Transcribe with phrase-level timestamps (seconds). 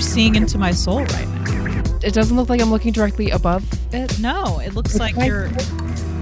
[0.00, 1.84] you're seeing into my soul right now.
[2.02, 3.62] It doesn't look like I'm looking directly above
[3.92, 4.18] it.
[4.18, 5.48] No, it looks like you're.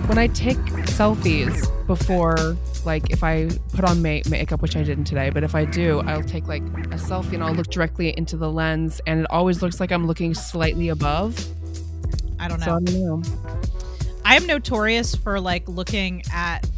[0.09, 0.57] When I take
[0.89, 1.55] selfies
[1.87, 5.65] before, like if I put on ma- makeup, which I didn't today, but if I
[5.65, 9.27] do, I'll take like a selfie and I'll look directly into the lens, and it
[9.31, 11.39] always looks like I'm looking slightly above.
[12.41, 12.67] I don't know.
[12.67, 13.23] So I don't know.
[14.25, 16.69] I am notorious for like looking at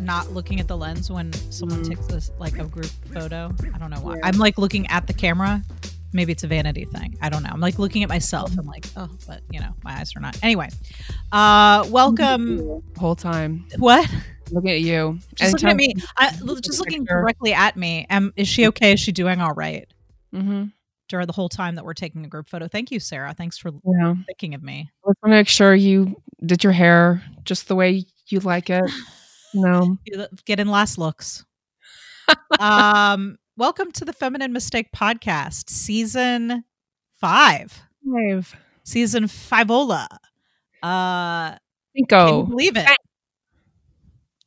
[0.00, 1.88] not looking at the lens when someone Mhm.
[1.90, 3.52] takes this like a group photo.
[3.74, 4.14] I don't know why.
[4.14, 4.20] Yeah.
[4.26, 5.62] I'm like looking at the camera.
[6.14, 7.18] Maybe it's a vanity thing.
[7.20, 7.50] I don't know.
[7.52, 8.56] I'm like looking at myself.
[8.56, 10.38] I'm like, oh, but you know, my eyes are not.
[10.42, 10.68] Anyway,
[11.32, 12.82] uh, welcome.
[12.96, 14.08] Whole time What?
[14.52, 15.18] looking at you.
[15.34, 15.94] Just looking at me.
[16.16, 16.30] I,
[16.62, 18.06] just looking directly at me.
[18.10, 18.92] Um, is she okay?
[18.92, 19.86] Is she doing all right
[20.34, 20.64] Mm-hmm.
[21.08, 22.68] during the whole time that we're taking a group photo?
[22.68, 23.34] Thank you, Sarah.
[23.36, 24.14] Thanks for Yeah.
[24.26, 24.90] thinking of me.
[25.04, 28.84] I want to make sure you did your hair just the way you like it.
[29.56, 29.98] No.
[30.46, 31.44] Get in last looks.
[32.58, 36.64] um, welcome to the Feminine Mistake Podcast, season
[37.20, 38.54] five, Five.
[38.84, 40.06] season fiveola.
[40.82, 41.56] Uh,
[41.94, 42.42] you Cinco.
[42.44, 42.86] believe it?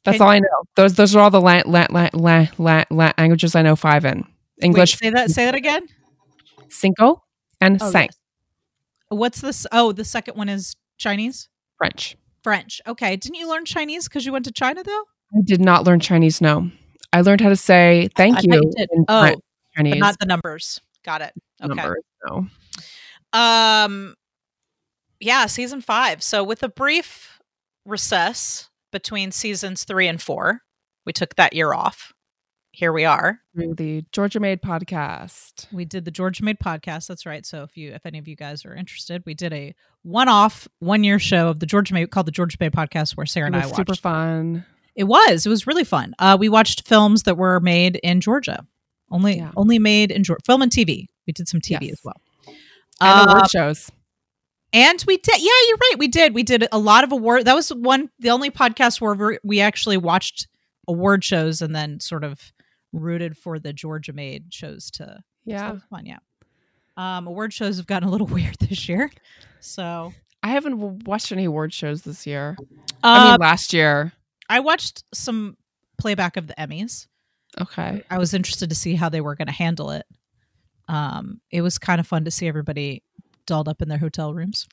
[0.03, 0.47] That's can- all I know.
[0.75, 4.05] Those those are all the la- la- la- la- la- la- languages I know five
[4.05, 4.23] in.
[4.61, 5.29] English, Wait, say that.
[5.31, 5.87] Say that again.
[6.69, 7.23] cinco,
[7.61, 8.07] and Oh, yes.
[9.09, 9.65] What's this?
[9.71, 11.47] Oh, the second one is Chinese,
[11.77, 12.17] French.
[12.43, 12.81] French.
[12.87, 15.03] Okay, didn't you learn Chinese because you went to China though?
[15.35, 16.41] I did not learn Chinese.
[16.41, 16.69] No,
[17.13, 18.89] I learned how to say thank I you, thought you did.
[18.91, 19.35] in Oh,
[19.75, 20.81] Chinese But not the numbers.
[21.03, 21.33] Got it.
[21.63, 21.73] Okay.
[21.73, 22.03] numbers.
[22.29, 22.47] No.
[23.33, 24.15] Um
[25.19, 26.21] yeah, season 5.
[26.21, 27.39] So with a brief
[27.85, 30.61] recess between seasons 3 and 4,
[31.05, 32.13] we took that year off.
[32.71, 33.39] Here we are.
[33.55, 35.65] The Georgia Made podcast.
[35.73, 37.07] We did the Georgia Made podcast.
[37.07, 37.43] That's right.
[37.43, 41.17] So if you if any of you guys are interested, we did a one-off one-year
[41.17, 43.65] show of the Georgia Made called the Georgia Made podcast where Sarah It and I
[43.65, 43.77] watched.
[43.77, 44.63] super fun.
[44.97, 45.45] It was.
[45.45, 46.13] It was really fun.
[46.19, 48.65] Uh we watched films that were made in Georgia.
[49.09, 49.51] Only Yeah.
[49.55, 50.41] only made in Georgia.
[50.45, 51.05] Film and TV.
[51.25, 51.93] We did some TV Yes.
[51.93, 52.19] as well.
[52.99, 53.89] And Uh, award shows.
[54.73, 55.39] And we did.
[55.39, 55.95] Yeah, you're right.
[55.97, 56.33] We did.
[56.33, 57.45] We did a lot of award.
[57.45, 60.47] That was one, the only podcast where we- actually watched
[60.89, 62.51] award shows and then sort of
[62.91, 65.03] rooted for the Georgia made shows to.
[65.05, 66.05] So Yeah, was fun.
[66.05, 66.17] Yeah.
[66.97, 69.09] Um, award shows have gotten a little weird this year.
[69.61, 70.13] So,
[70.43, 72.57] I haven't watched any award shows this year.
[73.03, 74.11] I uh, mean, last year.
[74.49, 75.57] I watched some
[75.97, 77.07] playback of the Emmys.
[77.59, 78.03] Okay.
[78.09, 80.05] I was interested to see how they were going to handle it.
[80.87, 83.03] Um, it was kind of fun to see everybody
[83.45, 84.67] dolled up in their hotel rooms.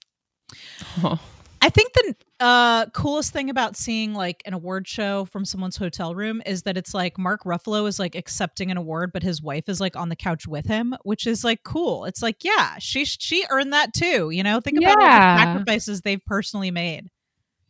[1.02, 1.18] Oh,
[1.64, 6.14] I think the uh, coolest thing about seeing like an award show from someone's hotel
[6.14, 9.68] room is that it's like Mark Ruffalo is like accepting an award, but his wife
[9.68, 12.04] is like on the couch with him, which is like cool.
[12.04, 14.28] It's like, yeah, she she earned that too.
[14.28, 17.08] You know, think about all the sacrifices they've personally made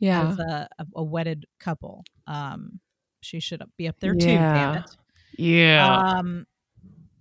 [0.04, 0.28] yeah.
[0.31, 2.04] as a, a, wedded couple.
[2.26, 2.81] Um,
[3.20, 4.26] she should be up there too.
[4.26, 4.78] Damn Yeah.
[4.81, 4.97] it.
[5.38, 5.98] Yeah.
[5.98, 6.47] Um,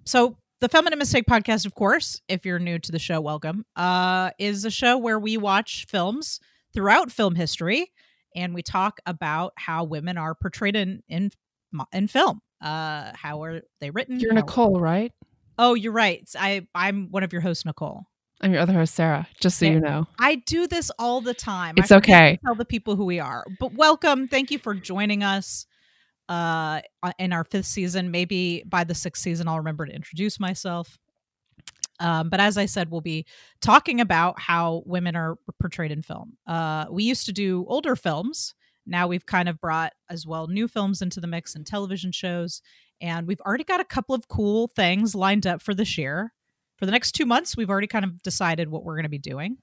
[0.05, 3.65] so the Feminine Mistake podcast, of course, if you're new to the show, welcome.
[3.75, 6.39] Uh, is a show where we watch films
[6.73, 7.91] throughout film history,
[8.35, 11.31] and we talk about how women are portrayed in in
[11.91, 12.41] in film.
[12.61, 14.19] Uh, how are they written?
[14.19, 15.11] You're How- Nicole, right?
[15.57, 16.27] Oh, you're right.
[16.39, 18.05] I I'm one of your hosts, Nicole.
[18.43, 19.27] I'm your other host, Sarah.
[19.39, 19.71] Just so Yeah.
[19.71, 20.07] you know.
[20.19, 21.75] I do this all the time.
[21.77, 22.37] It's to okay.
[22.45, 23.45] Tell the people who we are.
[23.59, 24.27] But welcome.
[24.27, 25.65] Thank you for joining us
[26.29, 26.81] uh
[27.19, 28.11] in our fifth season.
[28.11, 30.97] Maybe by the sixth season I'll remember to introduce myself.
[31.99, 33.25] Um, but as I said, we'll be
[33.61, 36.33] talking about how women are portrayed in film.
[36.45, 38.55] Uh, we used to do older films.
[38.85, 42.61] Now we've kind of brought as well new films into the mix and television shows.
[42.99, 46.33] And we've already got a couple of cool things lined up for this year.
[46.77, 49.17] For the next two months, we've already kind of decided what we're going to be
[49.17, 49.57] doing.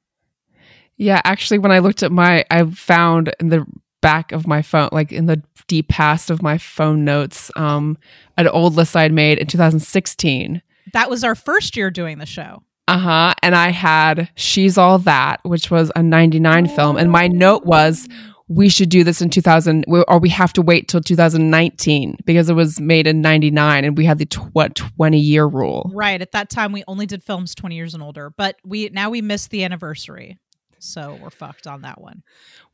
[0.97, 3.65] Yeah, actually, when I looked at my, I found in the
[4.01, 7.97] back of my phone, like in the deep past of my phone notes, um,
[8.37, 10.63] an old list I'd made in 2016.
[10.93, 12.63] That was our first year doing the show.
[12.89, 13.35] Uh huh.
[13.43, 16.97] And I had She's All That, which was a 99 film.
[16.97, 18.09] And my note was,
[18.51, 22.55] we should do this in 2000, or we have to wait till 2019 because it
[22.55, 25.89] was made in 99 and we had the tw- what, 20 year rule.
[25.95, 26.21] Right.
[26.21, 29.23] At that time, we only did films 20 years and older, but we now we
[29.23, 30.37] missed the anniversary.
[30.81, 32.25] So we're fucked on that one.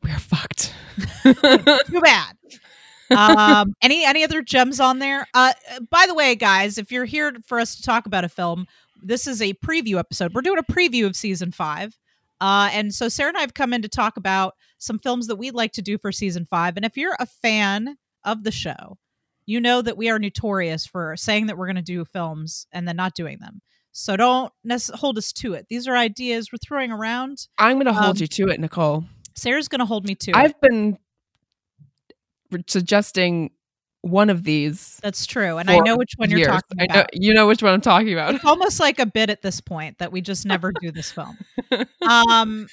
[0.01, 0.73] We're fucked.
[1.23, 2.37] Too bad.
[3.15, 5.27] um, any any other gems on there?
[5.35, 5.53] Uh,
[5.91, 8.65] by the way, guys, if you're here for us to talk about a film,
[9.03, 10.33] this is a preview episode.
[10.33, 11.95] We're doing a preview of season five.
[12.39, 15.37] Uh, and so Sarah and I have come in to talk about some films that
[15.37, 16.75] we'd like to do for season five.
[16.77, 18.97] And if you're a fan of the show,
[19.45, 22.87] you know that we are notorious for saying that we're going to do films and
[22.87, 23.61] then not doing them.
[23.91, 25.65] So don't nec- hold us to it.
[25.69, 27.47] These are ideas we're throwing around.
[27.57, 29.05] I'm going to hold Um, you to it, Nicole.
[29.35, 30.35] Sarah's going to hold me to it.
[30.37, 30.97] I've been
[32.67, 33.51] suggesting
[34.01, 34.99] one of these.
[35.01, 36.49] That's true, and I know which one you're years.
[36.49, 36.95] talking I about.
[36.95, 38.35] know, you know which one I'm talking about.
[38.35, 41.37] It's almost like a bit at this point that we just never do this film.
[42.07, 42.67] Um,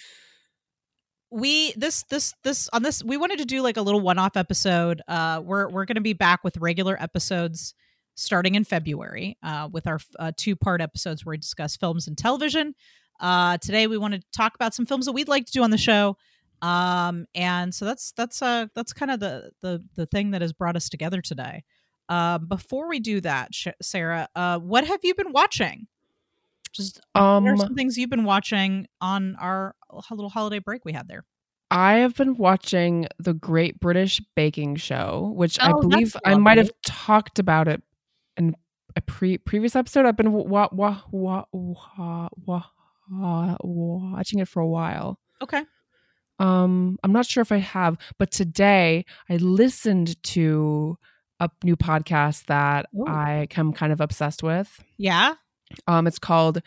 [1.30, 5.02] we this this this on this we wanted to do like a little one-off episode.
[5.08, 7.74] Uh, we're we're going to be back with regular episodes
[8.14, 12.74] starting in February uh, with our uh, two-part episodes where we discuss films and television.
[13.18, 15.70] Uh, today we wanted to talk about some films that we'd like to do on
[15.70, 16.16] the show.
[16.64, 20.52] Um, and so that's that's uh that's kind of the the the thing that has
[20.52, 21.62] brought us together today.
[22.08, 23.50] Uh, before we do that,
[23.82, 25.86] Sarah, uh, what have you been watching?
[26.72, 29.74] Just Um, what are some things you've been watching on our
[30.10, 31.24] little holiday break we had there?
[31.70, 36.36] I have been watching the Great British Baking Show, which I Oh, that's believe I
[36.36, 37.82] might have talked about it
[38.36, 38.54] in
[38.96, 40.06] a pre previous episode.
[40.06, 42.62] I've been wa- wa- wa- wa- wa-
[43.60, 45.18] watching it for a while.
[45.42, 45.64] Okay.
[46.38, 50.98] Um, I'm not sure if I have, but today I listened to
[51.40, 53.06] a new podcast that Ooh.
[53.06, 54.82] I am kind of obsessed with.
[54.98, 55.34] Yeah.
[55.86, 56.60] Um, it's called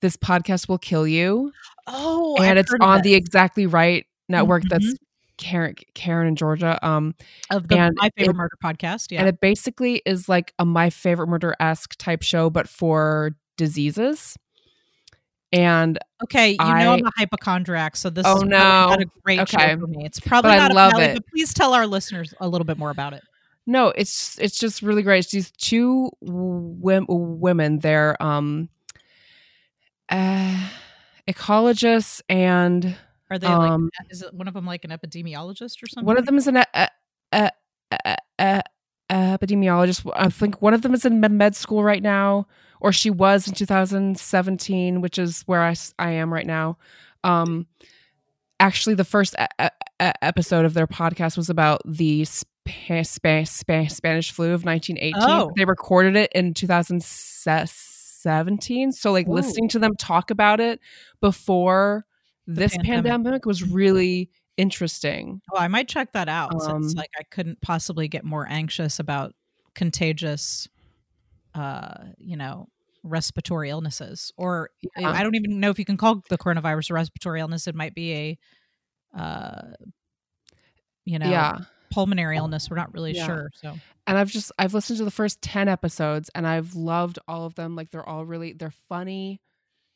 [0.00, 1.52] "This Podcast Will Kill You,"
[1.86, 4.64] Oh, and I've it's on the Exactly Right network.
[4.64, 4.68] Mhm.
[4.70, 4.94] That's
[5.36, 6.78] Karen, Karen and Georgia.
[6.86, 7.14] Um,
[7.50, 9.12] of the and My Favorite it- Murder podcast.
[9.12, 9.20] Yeah.
[9.20, 14.36] and it basically is like a My Favorite Murder esque type show, but for diseases.
[15.52, 19.02] And okay, you know I- I'm a hypochondriac, so this Oh, is probably not no.
[19.02, 19.56] a great Okay.
[19.74, 20.04] show for me.
[20.04, 21.14] It's probably But I not love a Valley, it.
[21.14, 23.22] but please tell our listeners a little bit more about it.
[23.66, 25.20] no, it's it's just really great.
[25.20, 27.78] It's these two w- women.
[27.78, 28.68] They're um,
[30.10, 30.68] uh,
[31.26, 32.96] ecologists and
[33.30, 34.10] Are they Um, like?
[34.10, 36.06] Is it one of them like an epidemiologist or something?
[36.06, 36.56] One of them is an
[39.38, 40.10] epidemiologist.
[40.14, 42.46] I think one of them is in med- school right now,
[42.80, 46.78] or she was in 2017, which is where I, I am right now.
[47.24, 47.66] Um,
[48.60, 49.68] actually, the first e- e-
[50.22, 55.14] episode of their podcast was about the Spa- Spa- Spa- Spanish flu of 1918.
[55.20, 55.50] Oh.
[55.56, 58.92] They recorded it in 2017.
[58.92, 59.32] So, like, Ooh.
[59.32, 60.80] listening to them talk about it
[61.20, 62.04] before
[62.46, 63.10] this pandemic.
[63.10, 65.42] pandemic was really interesting.
[65.52, 68.98] Oh, I might check that out since Um, like I couldn't possibly get more anxious
[68.98, 69.34] about
[69.74, 70.68] contagious,
[71.54, 72.68] uh, you know,
[73.04, 74.32] respiratory illnesses.
[74.38, 75.14] Or Yeah.
[75.14, 77.66] I don't even know if you can call the coronavirus a respiratory illness.
[77.68, 78.38] It might be a,
[79.18, 79.72] uh,
[81.04, 81.58] you know, Yeah.
[81.90, 82.68] pulmonary illness.
[82.70, 83.14] We're not really Yeah.
[83.14, 83.50] sure.
[83.52, 87.46] So And I've just I've listened to the first 10 episodes and I've loved all
[87.46, 87.76] of them.
[87.76, 89.40] Like they're all really they're funny,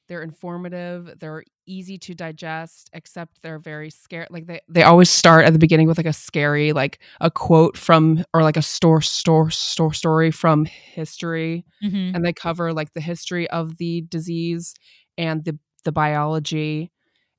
[0.09, 4.27] they're informative, they're easy to digest, except they're very scary.
[4.31, 7.77] Like they they always start at the beginning with like a scary like a quote
[7.77, 12.15] from or like a store store store story from history Mhm.
[12.15, 14.75] and they cover like the history of the disease
[15.19, 16.91] and the the biology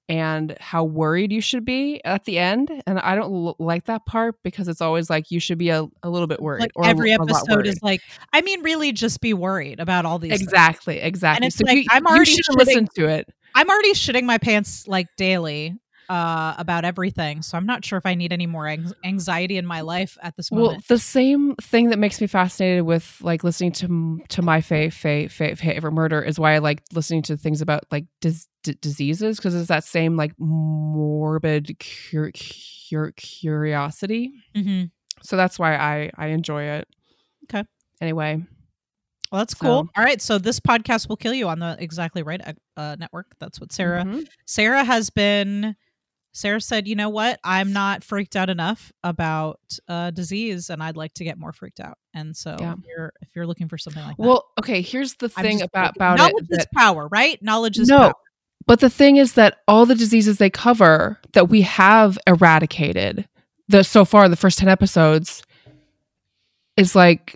[0.10, 4.06] and how worried you should be at the end and i don't l- like that
[4.06, 6.86] part because it's always like you should be a, a little bit worried like or
[6.86, 8.02] every episode is like,
[8.34, 10.42] I mean, really just be worried about all these things.
[10.42, 13.70] exactly And it's so like, you, I'm you already should shitting- listen to it I'm
[13.70, 15.76] already shitting my pants like daily
[16.10, 19.66] uh about everything so i'm not sure if i need any more anx- anxiety in
[19.66, 20.72] my life at this moment.
[20.74, 24.92] well the same thing that makes me fascinated with like listening to to my fa-
[24.92, 28.78] fa- fa- favorite murder is why i like listening to things about like dis- d-
[28.82, 32.32] diseases because it's that same like morbid cur-
[32.90, 34.92] cur- curiosity Mhm.
[35.22, 36.86] so that's why i i enjoy it
[37.46, 37.64] Okay.
[38.02, 38.44] anyway
[39.34, 39.84] well that's cool.
[39.86, 42.40] So- all right so this podcast will kill you on the exactly right
[42.78, 43.36] uh, network.
[43.40, 44.28] That's what sarah Mhm.
[44.46, 45.76] sarah has been
[46.34, 47.40] sarah said you know what?
[47.44, 51.80] I'm not freaked out enough about uh disease and i'd like to get more freaked
[51.80, 51.98] out.
[52.14, 52.74] And so Yeah.
[52.74, 55.96] if you're if you're looking for something like that well okay here's the thing about
[55.96, 57.42] about knowledge it is that- power right?
[57.42, 58.14] Knowledge is no power.
[58.68, 63.28] but the thing is that all the diseases they cover that we have eradicated
[63.68, 65.42] the so far the first 10 episodes
[66.78, 67.36] is like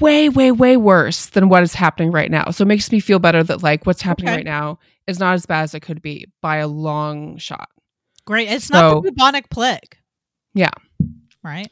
[0.00, 3.18] way way way worse than what is happening right now so it makes me feel
[3.18, 4.36] better that like what's happening Okay.
[4.38, 7.68] right now is not as bad as it could be by a long shot
[8.24, 9.96] great it's not the bubonic plague
[10.54, 10.70] Yeah.
[11.44, 11.68] right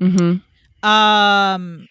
[0.00, 0.88] mm-hmm.
[0.88, 1.86] Um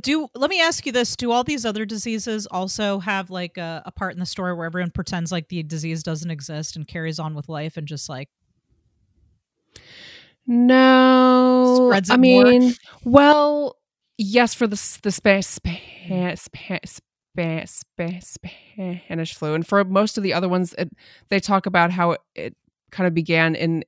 [0.00, 3.82] do let me ask you this do all these other diseases also have like a,
[3.86, 7.18] a part in the story where everyone pretends like the disease doesn't exist and carries
[7.18, 8.28] on with life and just like
[10.48, 12.44] no Spreads i it more?
[12.44, 12.74] mean
[13.04, 13.76] well
[14.16, 20.22] yes for the the spa- spa- spa- spa- spa- spanish flu and for most of
[20.24, 20.88] the other ones it,
[21.28, 22.56] they talk about how it, it
[22.90, 23.84] kind of began in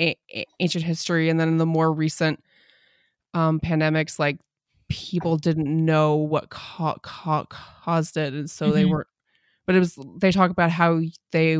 [0.00, 2.42] a- a- ancient history and then in the more recent
[3.34, 4.38] um pandemics like
[4.88, 8.90] people didn't know what ca- ca- caused it and so they Mhm.
[8.90, 9.08] weren't
[9.66, 11.00] but it was they talk about how
[11.32, 11.58] they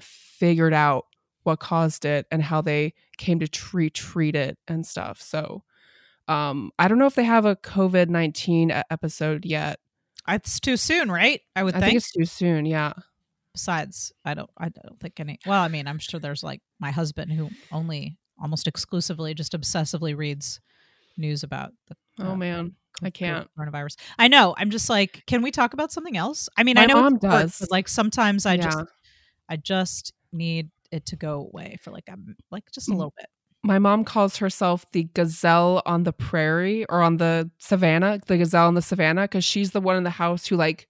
[0.00, 1.06] figured out
[1.44, 5.62] what caused it and how they came to treat treat it and stuff so
[6.28, 9.80] Um, I don't know if they have a COVID nineteen episode yet.
[10.28, 11.40] It's too soon, right?
[11.56, 11.90] I would I think.
[11.92, 12.66] think it's too soon.
[12.66, 12.92] Yeah.
[13.54, 14.50] Besides, I don't.
[14.58, 15.38] I don't think any.
[15.46, 20.14] Well, I mean, I'm sure there's like my husband who only almost exclusively just obsessively
[20.14, 20.60] reads
[21.16, 21.96] news about the.
[22.20, 23.48] Oh uh, man, I can't.
[23.58, 23.96] coronavirus.
[24.18, 24.54] I know.
[24.58, 26.50] I'm just like, can we talk about something else?
[26.58, 27.58] I mean, My I know mom does.
[27.60, 28.78] but like sometimes I just,
[29.48, 32.16] I just need it to go away for like a
[32.50, 33.26] like just a little bit.
[33.64, 38.68] My mom calls herself the gazelle on the prairie or on the savannah, the gazelle
[38.68, 40.88] on the savannah, because she's the one in the house who like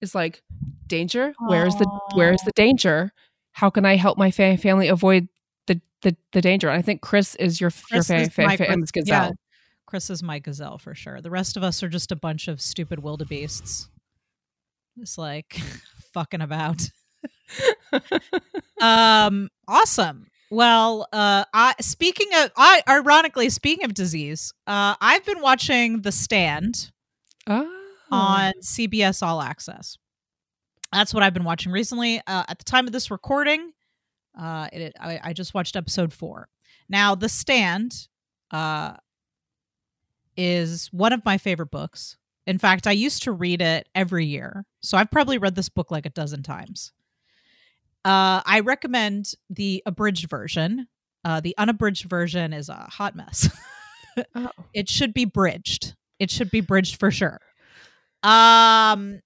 [0.00, 0.42] is like,
[0.86, 1.34] danger.
[1.46, 3.12] Where's the where's the danger?
[3.52, 5.28] How can I help my fa- family avoid
[5.66, 6.68] the, the the danger?
[6.68, 9.28] And I think Chris is your your Chris is fa- my fa- Chris- gazelle.
[9.28, 9.30] yeah.
[9.86, 11.20] Chris is my gazelle for sure.
[11.20, 13.88] The rest of us are just a bunch of stupid wildebeests.
[14.98, 15.54] Just like
[16.12, 16.90] fucking about.
[18.80, 20.26] um awesome.
[20.50, 26.12] Well, uh I speaking of I ironically speaking of disease, uh I've been watching The
[26.12, 26.90] Stand
[27.48, 27.68] Oh.
[28.10, 29.96] on CBS All Access.
[30.92, 32.20] That's what I've been watching recently.
[32.26, 33.72] Uh, at the time of this recording,
[34.38, 36.48] uh, it, I, I just watched episode four.
[36.88, 38.06] Now, The Stand
[38.52, 38.94] uh,
[40.36, 42.16] is one of my favorite books.
[42.46, 44.64] In fact, I used to read it every year.
[44.80, 46.92] So I've probably read this book like a dozen times.
[48.06, 50.86] Uh, I recommend the abridged version.
[51.24, 53.50] Uh, the unabridged version is a hot mess.
[54.36, 54.48] Oh.
[54.72, 55.96] it should be bridged.
[56.20, 57.40] It should be bridged for sure.
[58.22, 59.20] Um,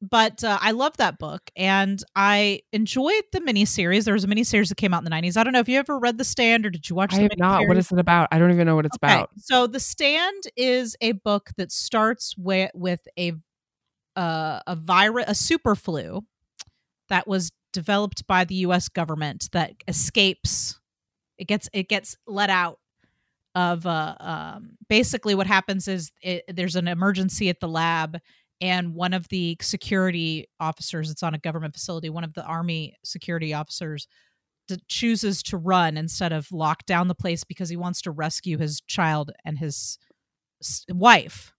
[0.00, 4.04] but uh, I love that book, and I enjoyed the miniseries.
[4.04, 5.36] There was a miniseries that came out in the nineties.
[5.36, 7.14] I don't know if you ever read The Stand or did you watch?
[7.14, 7.68] I have not.
[7.68, 8.26] What is it about?
[8.32, 9.30] I don't even know what it's Okay, about.
[9.38, 13.34] So The Stand is a book that starts with with a
[14.16, 16.24] uh, a virus, a super flu
[17.08, 18.88] that was developed by the U.S.
[18.88, 20.78] government that escapes.
[21.38, 22.78] It gets it gets let out
[23.54, 28.18] of uh, um, basically what happens is it, there's an emergency at the lab
[28.60, 32.94] and one of the security officers it's on a government facility one of the army
[33.04, 34.06] security officers
[34.68, 38.56] d- chooses to run instead of lock down the place because he wants to rescue
[38.56, 39.98] his child and his
[40.62, 41.52] s- wife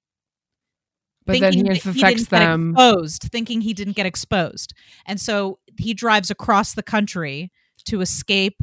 [1.26, 2.72] But then he infects get them.
[2.72, 4.74] exposed thinking he didn't get exposed.
[5.06, 7.52] And so he drives across the country
[7.86, 8.62] to escape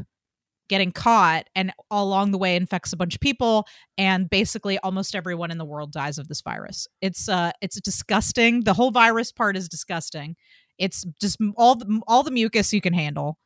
[0.69, 3.67] getting caught and along the way infects a bunch of people
[3.99, 6.87] and basically almost everyone in the world dies of this virus.
[7.01, 8.63] It's uh it's disgusting.
[8.63, 10.37] The whole virus part is disgusting.
[10.79, 13.37] It's just all the all the mucus you can handle.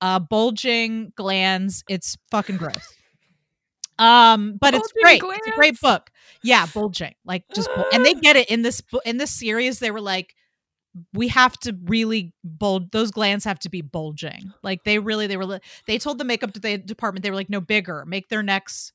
[0.00, 2.94] Uh bulging glands it's fucking gross
[4.00, 5.38] um but it's Bulging great.
[5.38, 6.10] It's a great book.
[6.42, 9.90] Yeah bulging like just bul- and they get it in this in this series they
[9.90, 10.34] were like
[11.12, 14.52] we have to really bulge those glands have to be bulging.
[14.62, 17.60] Like they really they were they told the makeup de- department they were like no
[17.60, 18.92] bigger make their necks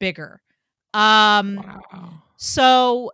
[0.00, 0.42] bigger.
[0.92, 2.22] Um Wow.
[2.36, 3.12] so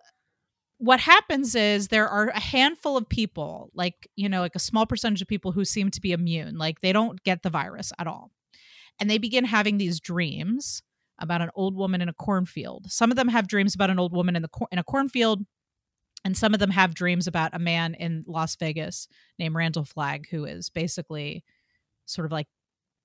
[0.78, 4.87] what happens is there are a handful of people like you know like a small
[4.87, 8.07] percentage of people who seem to be immune like they don't get the virus at
[8.07, 8.31] all.
[8.99, 10.83] And they begin having these dreams
[11.19, 14.13] about an old woman in a cornfield some of them have dreams about an old
[14.13, 15.43] woman in the cor- in a cornfield
[16.25, 19.07] and some of them have dreams about a man in Las Vegas
[19.39, 21.45] named Randall Flagg who is basically
[22.07, 22.49] sort of like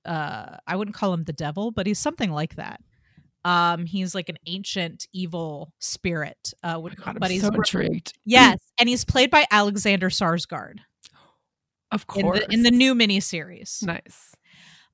[0.06, 2.80] uh I wouldn't call him the devil but he's something like that
[3.46, 7.42] um he's like an ancient evil spirit uh Oh would- my God, but I'm he's
[7.42, 8.14] so intrigued.
[8.26, 10.80] yes and he's played by Alexander Skarsgård
[11.92, 12.40] Of in course.
[12.40, 14.36] the in the new miniseries nice.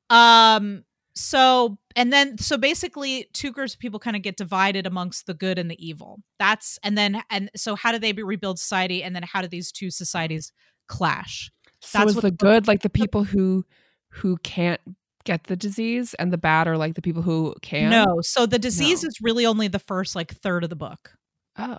[0.10, 0.84] um
[1.18, 5.34] so and then so basically two groups of people kind of get divided amongst the
[5.34, 9.02] good and the evil that's and then and so how do they be rebuild society
[9.04, 10.52] and then how do these two societies
[10.88, 13.66] clash So That's is the the good like the people who
[14.10, 14.82] who can't
[15.26, 17.90] get the disease, and the bad are like the people who can?
[17.90, 19.08] no so the disease No.
[19.10, 21.12] is really only the first like third of the book
[21.58, 21.78] Oh.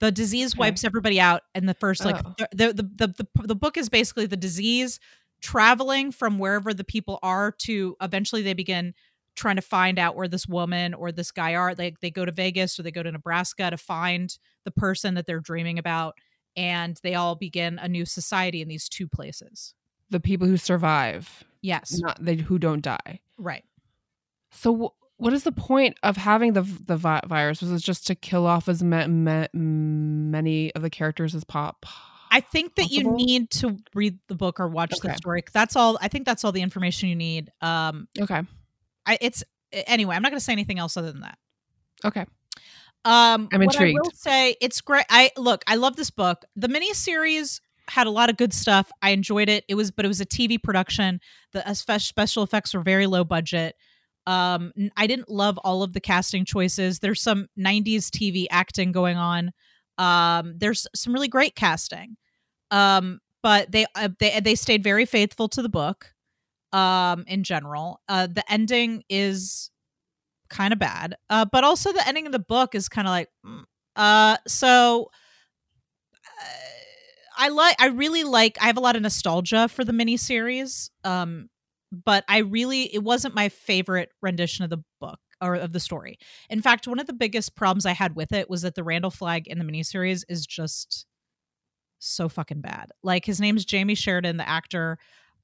[0.00, 0.58] the disease Okay.
[0.60, 2.34] wipes everybody out in the first like Oh.
[2.38, 4.98] th- the, the, the the the book is basically the disease
[5.44, 8.94] traveling from wherever the people are to eventually they begin
[9.36, 12.32] trying to find out where this woman or this guy are they they go to
[12.32, 16.14] Vegas or they go to Nebraska to find the person that they're dreaming about
[16.56, 19.74] and they all begin a new society in these two places
[20.08, 23.20] The people who survive, yes not they who don't die.
[23.36, 23.64] right
[24.52, 27.60] So wh- what is the point of having the the vi- virus?
[27.60, 31.84] Was it just to kill off as ma- ma- many of the characters as pop?
[32.36, 35.16] I think that you need to read the book or watch the Okay.
[35.16, 35.44] story.
[35.52, 35.96] That's all.
[36.00, 37.50] I think that's all the information you need.
[37.60, 38.42] Um, Okay.
[39.06, 40.16] I, it's anyway.
[40.16, 41.38] I'm not going to say anything else other than that.
[42.04, 42.26] Okay.
[43.04, 44.16] Um, I'm what I will intrigued.
[44.16, 45.04] say it's great.
[45.10, 45.62] I look.
[45.66, 46.44] I love this book.
[46.56, 48.90] The miniseries had a lot of good stuff.
[49.02, 49.64] I enjoyed it.
[49.68, 51.20] It was, but it was a TV production.
[51.52, 53.76] The uh, special effects were very low budget.
[54.26, 57.00] Um, I didn't love all of the casting choices.
[57.00, 59.52] There's some 90s TV acting going on.
[59.98, 62.16] Um, there's some really great casting.
[62.74, 66.12] Um, but they uh, they they stayed very faithful to the book.
[66.72, 69.70] Um, in general, uh, the ending is
[70.50, 71.14] kind of bad.
[71.30, 73.62] Uh, but also the ending of the book is kind of like, mm,
[73.96, 75.10] uh, so.
[76.26, 76.44] Uh,
[77.36, 77.76] I like.
[77.80, 78.58] I really like.
[78.60, 80.90] I have a lot of nostalgia for the miniseries.
[81.02, 81.48] Um,
[82.04, 86.18] but I really it wasn't my favorite rendition of the book or of the story.
[86.48, 89.10] In fact, one of the biggest problems I had with it was that the Randall
[89.10, 91.06] Flagg in the miniseries is just
[92.06, 92.90] so fucking bad.
[93.02, 94.98] Like his name's Jamey Sheridan, the actor.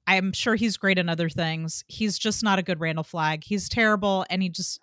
[0.07, 1.83] I'm sure he's great in other things.
[1.87, 3.43] He's just not a good Randall Flagg.
[3.43, 4.79] He's terrible, and he just.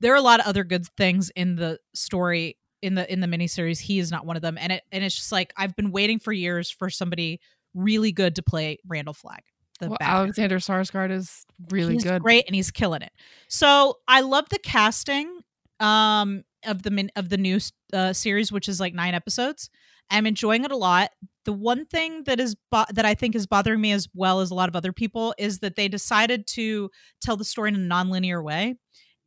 [0.00, 3.26] There are a lot of other good things in the story in the in the
[3.26, 3.80] miniseries.
[3.80, 6.18] He is not one of them, and it and it's just like I've been waiting
[6.18, 7.40] for years for somebody
[7.74, 9.42] really good to play Randall Flagg.
[9.80, 12.22] well, Alexander Skarsgård is really he's good.
[12.22, 13.12] great and he's killing it.
[13.48, 15.40] So I love the casting
[15.78, 17.58] um of the min- of the new
[17.92, 19.70] uh, series, which is like nine episodes.
[20.10, 21.10] I'm enjoying it a lot.
[21.44, 24.50] The one thing that is bo- that I think is bothering me as well as
[24.50, 26.90] a lot of other people is that they decided to
[27.22, 28.76] tell the story in a nonlinear way.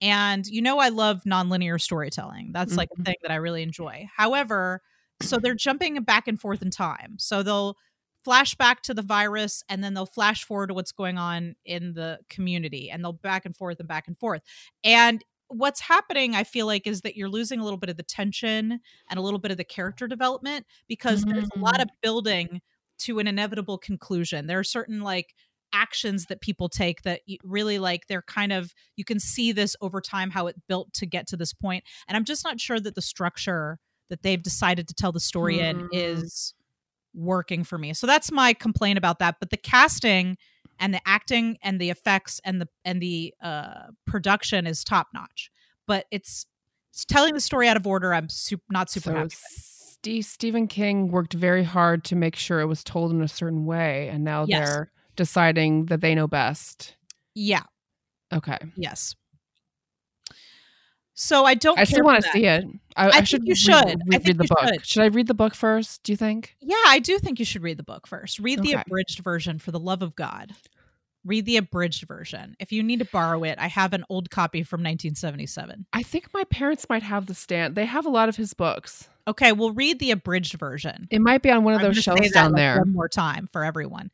[0.02, 2.52] And you know I love nonlinear storytelling.
[2.54, 3.04] That's like a mm-hmm.
[3.04, 4.08] thing that I really enjoy.
[4.16, 4.82] However,
[5.22, 7.16] so they're jumping back and forth in time.
[7.18, 7.78] So they'll
[8.24, 11.94] flash back to the virus and then they'll flash forward to what's going on in
[11.94, 14.42] the community and they'll back and forth and back and forth.
[14.84, 18.04] And what's happening, I feel like, is that you're losing a little bit of the
[18.04, 22.62] tension and a little bit of the character development because there's a lot of building
[23.00, 24.48] to an inevitable conclusion.
[24.48, 25.36] There are certain like
[25.74, 30.00] actions that people take that really like they're kind of you can see this over
[30.00, 32.94] time how it built to get to this point and i'm just not sure that
[32.94, 35.88] the structure that they've decided to tell the story in Hmm.
[35.92, 36.54] is
[37.16, 40.38] working for me so that's my complaint about that but the casting
[40.80, 45.52] and the acting and the effects and the and the uh production is top notch
[45.86, 46.46] but it's,
[46.92, 49.36] it's telling the story out of order i'm super, not super so happy.
[49.36, 53.66] Steve, Stephen King worked very hard to make sure it was told in a certain
[53.66, 54.60] way, and now Yes.
[54.60, 56.98] they're deciding that they know best.
[57.36, 57.64] yeah
[58.34, 59.16] Okay, yes
[61.14, 62.66] so i don't I still want to see it.
[62.96, 63.74] I, I, think should you read- should.
[63.76, 64.84] I think read the you book.
[64.84, 65.04] should.
[65.04, 66.04] I read the book first?
[66.04, 66.56] Do you think?
[66.62, 68.40] Yeah, I do think you should read the book first.
[68.40, 70.54] Read the abridged version for the love of God.
[71.26, 72.56] Read the abridged version.
[72.60, 75.86] If you need to borrow it, I have an old copy from 1977.
[75.94, 77.76] I think my parents might have the stand.
[77.76, 79.08] They have a lot of his books.
[79.26, 81.08] Okay, we'll read the abridged version.
[81.10, 82.78] It might be on one of I'm those shelves down like, there.
[82.80, 84.12] One more time for everyone.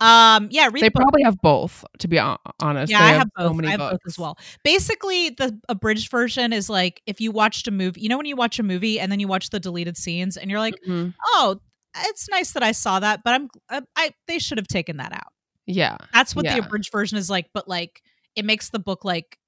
[0.00, 1.84] Um, yeah, They the probably have both.
[1.98, 3.56] To be honest, Yeah, They I have so both.
[3.56, 3.92] many I have books.
[3.92, 4.38] both as well.
[4.64, 8.00] Basically, the abridged version is like if you watched a movie.
[8.00, 10.50] You know when you watch a movie and then you watch the deleted scenes and
[10.50, 11.14] you're like, Mhm.
[11.24, 11.56] oh,
[11.96, 15.12] it's nice that I saw that, but I'm I, I they should have taken that
[15.12, 15.32] out.
[15.66, 16.60] Yeah, That's what Yeah.
[16.60, 18.00] the abridged version is like, but like
[18.36, 19.38] it makes the book like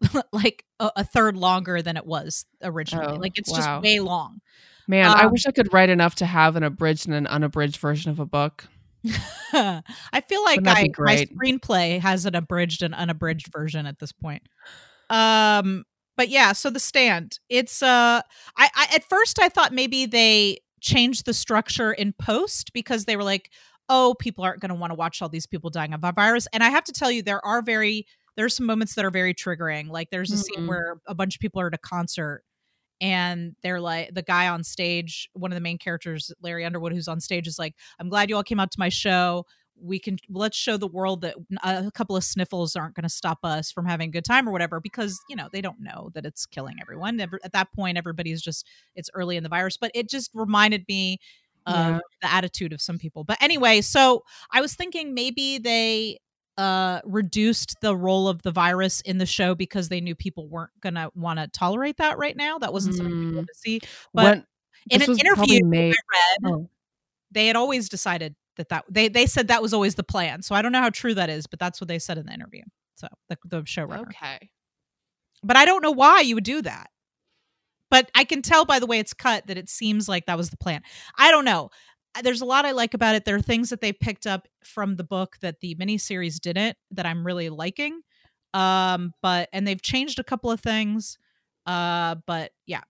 [0.32, 3.14] like a, a third longer than it was originally.
[3.14, 3.56] Oh, like it's wow.
[3.56, 4.40] just way long.
[4.88, 5.06] man.
[5.10, 8.10] I Um, wish I could write enough to have an abridged and an unabridged version
[8.10, 8.66] of a book.
[9.52, 14.42] I feel like I, my screenplay has an abridged and unabridged version at this point.
[15.10, 15.84] Um,
[16.16, 17.38] but yeah, so the stand.
[17.48, 18.22] It's uh,
[18.56, 23.16] I, I at first I thought maybe they changed the structure in post because they
[23.16, 23.50] were like,
[23.88, 26.46] oh, people aren't going to want to watch all these people dying of a virus.
[26.52, 29.34] And I have to tell you, there are very there's some moments that are very
[29.34, 29.88] triggering.
[29.90, 30.68] Like there's a scene Mhm.
[30.68, 32.44] where a bunch of people are at a concert
[33.02, 37.08] and they're like the guy on stage one of the main characters larry underwood who's
[37.08, 39.44] on stage is like i'm glad you all came out to my show.
[39.84, 41.34] We can let's show the world that
[41.64, 44.52] a couple of sniffles aren't going to stop us from having a good time or
[44.52, 47.18] whatever because you know they don't know that it's killing everyone.
[47.20, 49.76] At that point everybody's just it's early in the virus.
[49.76, 51.18] But it just reminded me
[51.66, 51.98] of Yeah.
[52.20, 53.24] the attitude of some people.
[53.24, 56.18] But anyway so i was thinking maybe they
[56.58, 60.70] uh reduced the role of the virus in the show because they knew people weren't
[60.80, 63.36] gonna want to tolerate that right now that wasn't something people Mm.
[63.36, 63.80] wanted to see
[64.12, 64.46] but when
[64.90, 65.94] in an interview made.
[65.94, 66.70] I read Oh,
[67.30, 70.42] they had always decided that that they they said that was always the plan.
[70.42, 72.32] So I don't know how true that is, but that's what they said in the
[72.34, 72.62] interview.
[72.96, 74.08] So the the showrunner.
[74.08, 74.50] okay.
[75.42, 76.90] But I don't know why you would do that.
[77.90, 80.50] But I can tell by the way it's cut that it seems like that was
[80.50, 80.82] the plan.
[81.18, 81.70] I don't know.
[82.14, 83.24] Uh, There's a lot I like about it.
[83.24, 87.06] There are things that they picked up from the book that the miniseries didn't that
[87.06, 88.00] I'm really liking.
[88.54, 91.18] Um, but and they've changed a couple of things.
[91.64, 92.82] Uh, but yeah,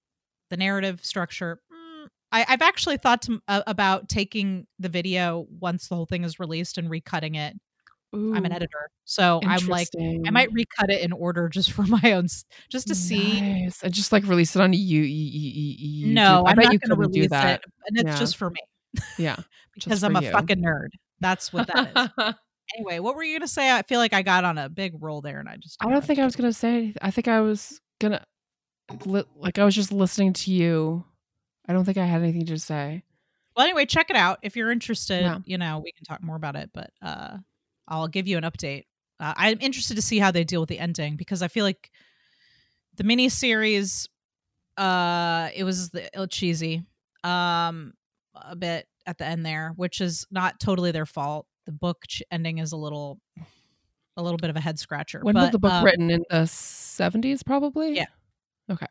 [0.50, 1.60] the narrative structure.
[1.72, 6.24] mm, I, I've actually thought to, uh, about taking the video once the whole thing
[6.24, 7.54] is released and recutting it.
[8.14, 9.88] I'm an editor, so I'm like,
[10.26, 12.26] I might recut it in order just for my own,
[12.68, 13.40] just to see.
[13.40, 13.82] Nice.
[13.82, 15.02] I just like release it on you.
[15.02, 16.12] YouTube.
[16.12, 17.60] No, I I'm bet not you couldn't do release that.
[17.60, 18.18] it, and it's Yeah.
[18.18, 18.60] just for me
[19.18, 19.36] Yeah,
[19.74, 20.30] because I'm a you.
[20.30, 20.88] fucking nerd.
[21.20, 22.34] That's what that is.
[22.76, 23.70] Anyway, what were you gonna say?
[23.70, 26.02] I feel like I got on a big roll there, and I just I don't
[26.02, 26.94] think I was gonna say.
[26.94, 28.24] anyth- I think I was gonna,
[29.04, 31.04] li- like, I was just listening to you.
[31.68, 33.02] I don't think I had anything to say.
[33.54, 35.20] Well, anyway, check it out if you're interested.
[35.22, 35.38] Yeah.
[35.44, 37.36] You know, we can talk more about it, but uh,
[37.88, 38.84] I'll give you an update.
[39.20, 41.90] Uh, I'm interested to see how they deal with the ending because I feel like
[42.96, 44.08] the miniseries,
[44.78, 46.84] uh, it was the, little cheesy,
[47.22, 47.92] um,
[48.34, 51.46] a bit at the end there, which is not totally their fault.
[51.66, 53.20] The book ch- ending is a little,
[54.16, 55.20] a little bit of a head scratcher.
[55.22, 56.10] When but, was the book um, written?
[56.10, 57.96] In the seventies, probably.
[57.96, 58.06] Yeah.
[58.70, 58.86] Okay.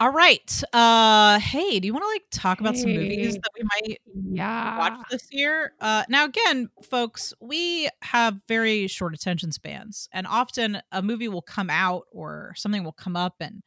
[0.00, 0.62] All right.
[0.72, 4.00] Uh, hey, do you want to like talk about some movies that we might
[4.32, 4.78] Yeah.
[4.78, 5.74] watch this year.
[5.78, 11.42] Uh, now, again, folks, we have very short attention spans, and often a movie will
[11.42, 13.62] come out or something will come up and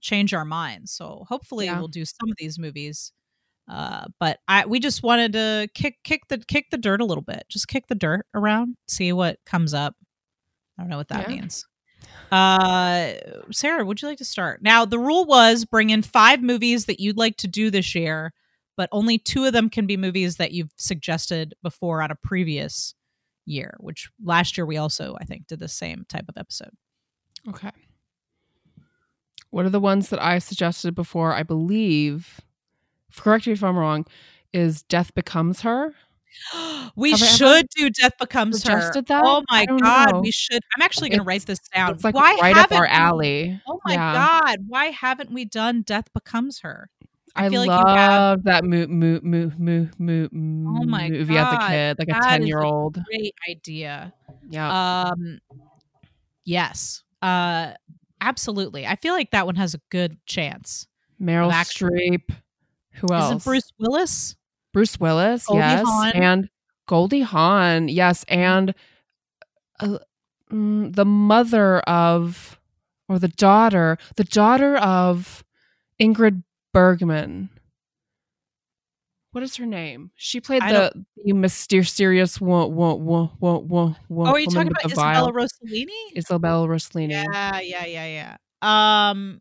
[0.00, 0.92] change our minds.
[0.92, 1.78] So hopefully, Yeah.
[1.78, 3.12] we'll do some of these movies.
[3.68, 7.22] Uh, but I we just wanted to kick kick the kick the dirt a little
[7.22, 9.94] bit, just kick the dirt around, see what comes up.
[10.78, 11.36] I don't know what that Yeah.
[11.36, 11.66] means.
[12.30, 13.12] Uh,
[13.52, 14.62] Sarah, would you like to start?
[14.62, 18.32] Now, the rule was bring in five movies that you'd like to do this year
[18.76, 22.94] but only two of them can be movies that you've suggested before on a previous
[23.44, 26.70] year, which last year we also, I think, did the same type of episode.
[27.48, 27.72] Okay.
[29.50, 31.32] What are the ones that I suggested before?
[31.32, 32.40] I believe,
[33.16, 34.06] correct me if I'm wrong,
[34.52, 35.94] is Death Becomes Her.
[36.96, 38.92] we Have should do Death Becomes Her.
[38.92, 39.22] that?
[39.24, 40.20] Oh my god, know.
[40.20, 40.60] we should.
[40.76, 41.92] I'm actually going to write this down.
[41.94, 43.62] It's like why right up haven't our we- alley.
[43.66, 44.12] Oh my Yeah.
[44.14, 46.90] god, why haven't we done Death Becomes Her?
[47.36, 51.52] I I, like love have- that moo, moo, moo, moo, moo, Oh my movie as
[51.54, 53.02] a kid, like a 10 year old.
[53.04, 54.12] Great idea.
[54.50, 55.04] Yeah.
[55.10, 55.38] Um,
[56.44, 57.72] yes, uh,
[58.20, 58.86] absolutely.
[58.86, 60.86] I feel like that one has a good chance.
[61.20, 62.34] Meryl Streep.
[62.94, 63.36] Who else?
[63.36, 64.36] Is it Bruce Willis?
[64.72, 66.12] Bruce Willis, Goldie yes, Hawn.
[66.14, 66.50] and
[66.86, 68.74] Goldie Hawn, yes, and
[69.80, 69.98] uh,
[70.52, 72.58] mm, the mother of,
[73.08, 75.44] or the daughter, the daughter of
[76.00, 77.50] Ingrid Bergman.
[79.38, 80.10] What is her name?
[80.16, 80.90] She played the,
[81.24, 84.84] the mysterious one, one, one, one, one, one Oh, are you talking about.
[84.84, 86.16] Isabella Rossellini?
[86.16, 87.12] Isabella Rossellini.
[87.12, 89.10] Yeah, yeah, yeah, yeah.
[89.10, 89.40] Um,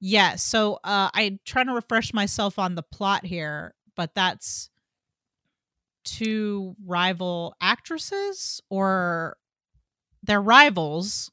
[0.00, 0.36] yeah.
[0.36, 4.70] So, uh, I'm trying to refresh myself on the plot here, but that's
[6.04, 9.36] two rival actresses, or
[10.22, 11.30] they're rivals.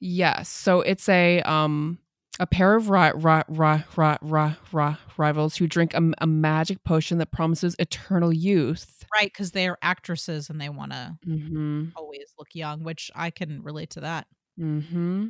[0.00, 0.48] Yes.
[0.48, 2.00] So it's a um
[2.40, 6.82] a pair of ri- ri- ri- ri- ri- ri- rivals who drink a, a magic
[6.84, 9.04] potion that promises eternal youth.
[9.14, 11.88] Right, because they're actresses and they want to Mm-hmm.
[11.96, 14.26] always look young, which I can relate to that.
[14.58, 15.26] Mm-hmm.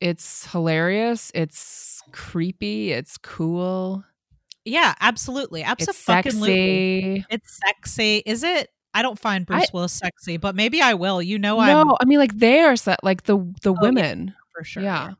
[0.00, 1.30] It's hilarious.
[1.34, 2.92] It's creepy.
[2.92, 4.04] It's cool.
[4.64, 5.60] Yeah, absolutely.
[5.62, 7.18] It's Absolutely.
[7.20, 7.26] sexy.
[7.30, 8.22] It's sexy.
[8.24, 8.70] Is it?
[8.94, 11.20] I don't find Bruce I- Willis sexy, but maybe I will.
[11.20, 13.80] You know, I'm No, I mean like they are set like the the Oh, yeah.
[13.82, 14.34] women.
[14.54, 14.82] for sure.
[14.82, 15.08] Yeah.
[15.08, 15.14] yeah.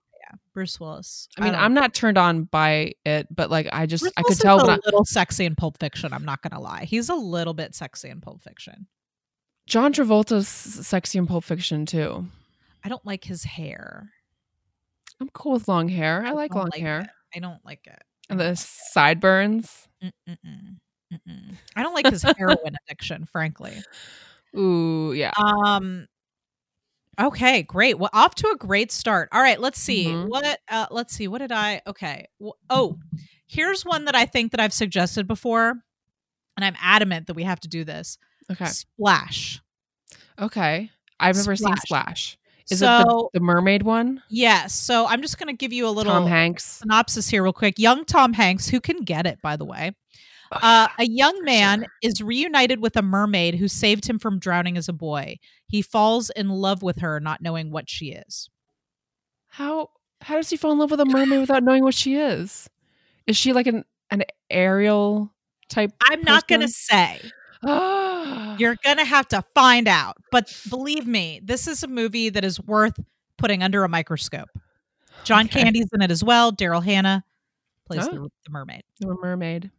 [0.55, 1.29] Bruce Willis.
[1.37, 4.23] I mean, don't- I'm not turned on by it, but like I just Bruce I
[4.23, 6.13] could tell a I, little sexy in Pulp Fiction.
[6.13, 6.85] I'm not gonna lie.
[6.85, 8.87] He's a little bit sexy in Pulp Fiction.
[9.67, 12.27] John Travolta's sexy in Pulp Fiction too.
[12.85, 14.11] I don't like his hair.
[15.21, 16.25] I'm cool with long hair.
[16.25, 17.01] I like long like hair.
[17.01, 17.11] it.
[17.37, 18.03] I don't like it.
[18.31, 19.89] And the sideburns.
[20.03, 20.77] Mm-mm-mm.
[21.13, 21.55] Mm-mm.
[21.77, 23.75] I don't like his heroin addiction, frankly.
[24.57, 25.33] Ooh, yeah.
[25.37, 26.07] Um.
[27.21, 27.99] Okay, great.
[27.99, 29.29] Well, off to a great start.
[29.33, 30.29] All right, let's see Mhm.
[30.29, 30.61] what.
[30.69, 31.29] Uh, let's see.
[31.29, 31.81] What did I?
[31.87, 32.27] Okay.
[32.39, 32.99] Well, oh,
[33.47, 35.71] here's one that I think that I've suggested before,
[36.57, 38.19] and I'm adamant that we have to do this.
[38.51, 38.67] Okay.
[38.67, 39.61] Splash.
[40.39, 40.91] Okay.
[41.21, 41.83] I've never seen Splash.
[41.83, 42.39] Splash.
[42.71, 44.23] Is so it the, the mermaid one?
[44.31, 46.79] yeah, so I'm just gonna give you a little Tom Hanks.
[46.79, 47.79] synopsis here, real quick.
[47.79, 49.93] Young Tom Hanks, who can get it, by the way.
[50.53, 51.89] Uh, a young man sure.
[52.03, 55.37] is reunited with a mermaid who saved him from drowning as a boy.
[55.67, 58.49] He falls in love with her, not knowing what she is.
[59.49, 62.69] How how does he fall in love with a mermaid without knowing what she is?
[63.27, 65.33] Is she like an an Ariel
[65.69, 65.93] type?
[66.03, 67.21] I'm not going to say.
[67.67, 70.17] You're to have to find out.
[70.31, 72.99] But believe me, this is a movie that is worth
[73.39, 74.51] putting under a microscope.
[75.25, 75.63] John Okay.
[75.63, 76.53] Candy's in it as well.
[76.53, 77.25] Daryl Hannah
[77.87, 78.11] plays Oh.
[78.11, 78.83] the, the mermaid.
[79.03, 79.71] a mermaid.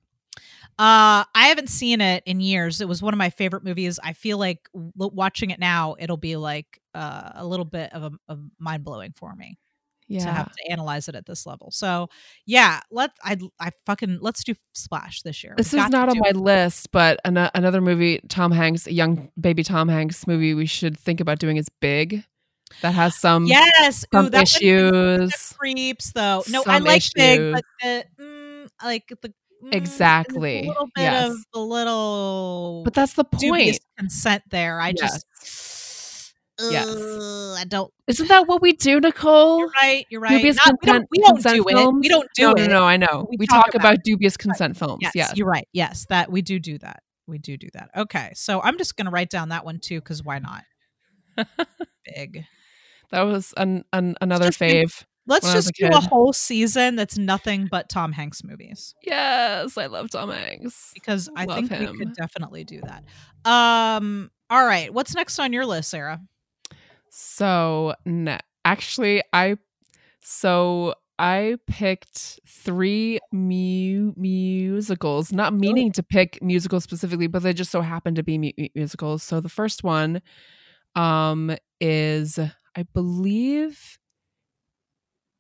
[0.78, 2.82] Uh, I haven't seen it in years.
[2.82, 3.98] It was one of my favorite movies.
[4.04, 8.12] I feel like watching it now, it'll be like uh, a little bit of a
[8.28, 9.58] of mind blowing for me
[10.08, 10.26] yeah.
[10.26, 11.72] to have to analyze it at this level.
[11.72, 12.10] So
[12.46, 15.54] yeah, let I I fucking let's do Splash this year.
[15.58, 16.36] This We've is not on my it.
[16.36, 20.98] list, but an- another movie, Tom Hanks, a young baby Tom Hanks movie we should
[20.98, 22.24] think about doing is Big.
[22.82, 25.54] That has some Yes, Ooh, some that one issues.
[25.58, 26.44] creeps though.
[26.50, 29.34] No, I like Big, but the, mm, like the
[29.72, 30.62] Exactly.
[30.62, 31.30] there's a little bit Yes.
[31.32, 33.80] of a little But that's the point.
[33.98, 34.80] consent there.
[34.80, 35.24] I Yes.
[35.24, 36.34] just
[36.72, 36.88] Yes.
[36.88, 37.92] I don't.
[38.08, 39.60] Isn't that what we do, Nicole?
[39.60, 40.06] You're right.
[40.10, 40.38] You're right.
[40.38, 41.66] Dubious Not- we don't, consent- we don't consent do it.
[42.00, 42.58] We don't do no, it.
[42.60, 43.28] no, no, I know.
[43.30, 45.00] We We, talk talk, about about, dubious consent films.
[45.02, 45.34] Yes, Yes.
[45.36, 45.68] you're right.
[45.74, 47.04] Yes, that we do do that.
[47.28, 47.90] We do do that.
[47.98, 50.64] Okay, so I'm just gonna write down that one too because why not?
[52.16, 52.46] Big.
[53.12, 55.04] That was an, an another fave.
[55.28, 58.94] Let's When I was just do a whole season that's nothing but Tom Hanks movies
[59.04, 60.92] Yes, I love Tom Hanks.
[60.94, 61.98] because I Love think we him.
[61.98, 63.04] could definitely do that.
[63.50, 64.30] Um.
[64.50, 64.94] All right.
[64.94, 66.22] What's next on your list, Sarah?
[67.10, 69.58] So, ne- actually, I
[70.22, 77.72] so I picked three mu- musicals, not meaning to pick musicals specifically, but they just
[77.72, 79.24] so happen to be mu- musicals.
[79.24, 80.22] So the first one
[80.96, 82.38] um is
[82.76, 83.98] I believe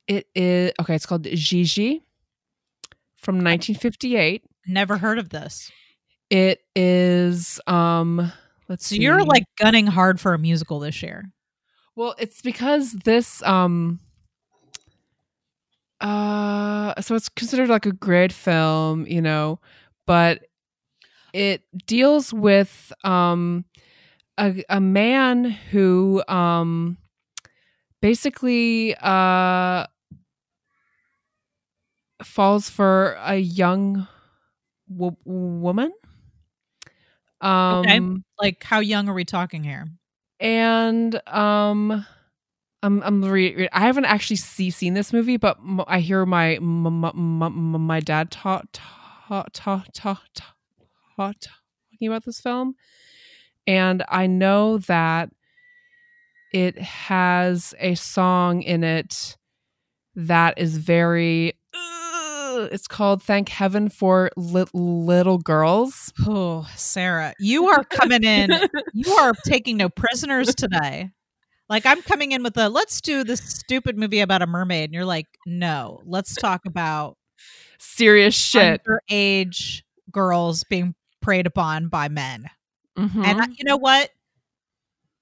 [0.07, 2.03] it is okay, it's called Gigi
[3.15, 4.43] from 1958.
[4.67, 5.71] Never heard of this.
[6.29, 8.31] It is um
[8.67, 9.01] let's So see.
[9.01, 11.25] you're like gunning hard for a musical this year.
[11.95, 13.99] Well, it's because this um
[16.01, 19.59] uh so it's considered like a great film, you know,
[20.05, 20.43] but
[21.33, 23.65] it deals with um
[24.37, 26.97] a a man who um
[28.01, 29.85] basically uh
[32.25, 34.07] falls for a young
[34.87, 35.91] wo- woman.
[37.41, 39.87] Um Like, how young are we talking here?
[40.39, 42.05] and um
[42.83, 46.25] I'm I'm re- re- I haven't actually see, seen this movie, but m- I hear
[46.25, 50.21] my m- m- m- m- my dad talk talk talk talk
[51.15, 52.75] talking about this film,
[53.65, 55.29] and I know that
[56.53, 59.37] it has a song in it
[60.15, 61.53] that is very.
[62.63, 68.49] It's called "Thank Heaven for Lit- Little Girls." Oh, Sarah, you are coming in.
[68.93, 71.11] you are taking no prisoners today.
[71.69, 74.93] Like I'm coming in with a let's do this stupid movie about a mermaid, and
[74.93, 77.17] you're like, no, let's talk about
[77.79, 78.81] Serious shit.
[79.11, 82.45] underage girls being preyed upon by men.
[82.97, 83.25] Mhm.
[83.25, 84.09] And I, you know what?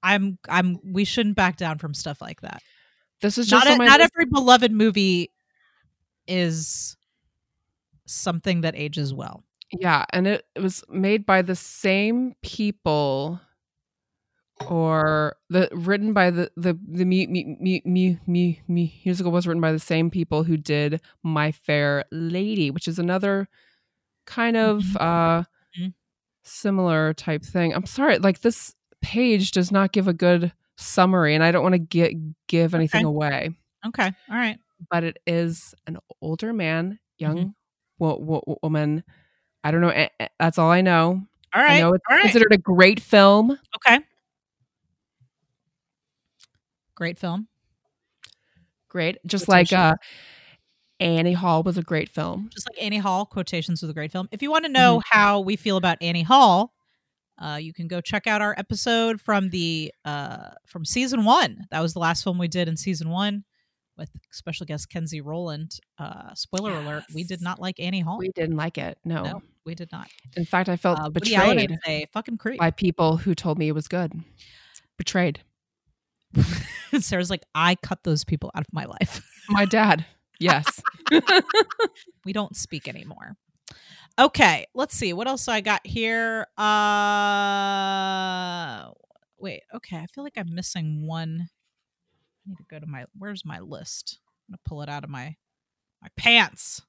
[0.04, 2.62] I'm I'm we shouldn't back down from stuff like that.
[3.22, 5.32] this is just Not a, not every beloved movie
[6.28, 6.98] is
[8.06, 9.44] something that ages well.
[9.72, 13.40] Yeah, and it, it was made by the same people
[14.68, 19.48] or the written by the the the mu, mu, mu, mu, mu, mu- musical was
[19.48, 23.48] written by the same people who did My Fair Lady, which is another
[24.26, 24.96] kind of Mhm.
[25.02, 25.44] uh
[25.78, 25.94] Mhm.
[26.44, 27.74] similar type thing.
[27.74, 31.74] I'm sorry, like this page does not give a good summary and I don't want
[31.74, 32.14] to get
[32.48, 33.10] give anything Okay.
[33.10, 33.50] away,
[33.88, 34.60] Okay, all right.
[34.90, 37.56] but it is an older man, young
[37.98, 39.04] wo- wo- woman.
[39.64, 40.08] I don't know.
[40.40, 41.22] That's all I know.
[41.54, 41.78] All right.
[41.78, 42.24] I know it's all right.
[42.24, 43.58] considered a great film.
[43.76, 44.00] Okay.
[46.96, 47.48] Great film.
[48.90, 49.96] Great, just like uh,
[51.00, 52.50] Annie Hall was a great film.
[52.54, 54.30] Just like Annie Hall, quotations was a great film.
[54.32, 56.74] If you want to know how we feel about Annie Hall,
[57.40, 61.66] uh, you can go check out our episode from the uh, from season one.
[61.72, 63.46] That was the last film we did in season one
[63.98, 65.80] with special guest Kenzie Rowland.
[65.98, 68.18] Uh, spoiler alert: we did not like Annie Hall.
[68.18, 68.98] We didn't like it.
[69.06, 70.08] No, no, we did not.
[70.36, 72.60] in fact, I felt Uh, betrayed a fucking creep.
[72.60, 74.14] by people who told me it was good.
[74.98, 75.42] Betrayed.
[77.00, 79.22] Sarah's like, I cut those people out of my life.
[79.50, 80.06] My dad.
[80.40, 80.82] Yes.
[82.26, 83.36] we don't speak anymore.
[84.20, 86.46] Okay, let's see what else I got here.
[86.58, 86.74] Uh
[89.40, 91.48] wait, okay, I feel like I'm missing one.
[92.46, 94.20] I need to go to my where's my list?
[94.48, 95.36] I'm gonna pull it out of my
[96.02, 96.82] my pants.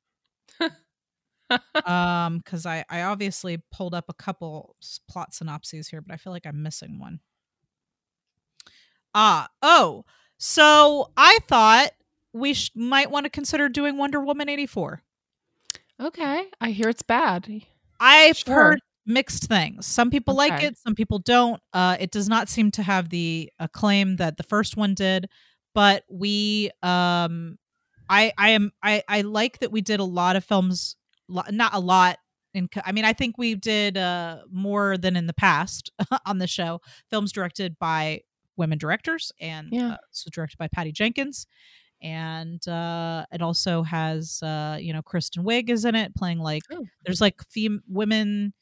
[1.87, 4.77] um, because I I obviously pulled up a couple
[5.09, 7.21] plot synopses here, but I feel like I'm missing one.
[9.15, 10.05] Ah, oh,
[10.39, 11.91] so I thought
[12.33, 15.03] we sh- might want to consider doing Wonder Woman 84.
[16.01, 16.51] okay.
[16.61, 17.63] I hear it's bad.
[18.01, 18.55] I've Sure.
[18.55, 19.87] heard mixed things.
[19.87, 21.61] Some people like it, some people don't.
[21.73, 25.29] Uh, it does not seem to have the acclaim that the first one did,
[25.75, 27.59] but we, um,
[28.09, 30.97] I, I am, I, I like that we did a lot of films,
[31.29, 32.19] not a lot.
[32.55, 35.91] In, I mean, I think we did uh, more than in the past
[36.27, 36.81] on the show.
[37.11, 38.21] Films directed by
[38.57, 39.93] women directors, and Yeah.
[39.95, 41.47] uh, so directed by Patty Jenkins,
[42.01, 46.63] and uh, it also has uh, you know Kristen Wiig is in it playing like
[46.71, 46.85] Oh.
[47.05, 48.53] there's like fem- women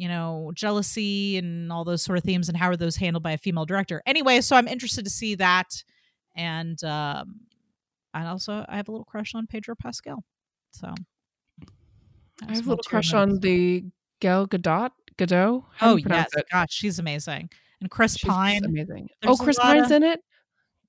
[0.00, 3.32] you know jealousy and all those sort of themes and how are those handled by
[3.32, 5.84] a female director anyway so i'm interested to see that
[6.34, 7.40] and um
[8.14, 10.24] and also i have a little crush on pedro pascal
[10.70, 10.92] so
[12.48, 13.84] I have a little crush on the
[14.20, 14.90] Gal Gadot.
[15.18, 15.64] Gadot.
[15.74, 16.46] How oh yes, it?
[16.50, 17.50] gosh, she's amazing.
[17.80, 19.08] And Chris she's Pine, amazing.
[19.24, 20.20] oh, Chris Pine's of, in it.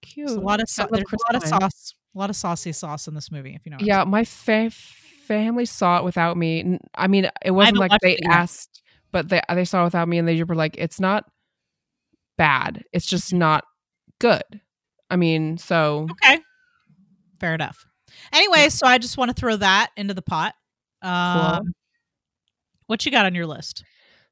[0.02, 0.30] Cute.
[0.30, 3.15] a lot of so- there's a lot of sauce, a lot of saucy sauce in
[3.15, 3.54] this movie.
[3.54, 3.78] If you know.
[3.80, 6.80] Yeah, my fa- family saw it without me.
[6.95, 10.28] I mean, it wasn't like they asked, but they they saw it without me, and
[10.28, 11.26] they were like, "It's not
[12.38, 12.84] bad.
[12.91, 13.65] It's just not
[14.19, 14.43] good."
[15.10, 16.39] I mean, so okay,
[17.39, 17.86] fair enough.
[18.34, 20.56] Anyway, so I just want to throw that into the pot.
[21.02, 21.71] Um, cool.
[22.88, 23.84] What you got on your list?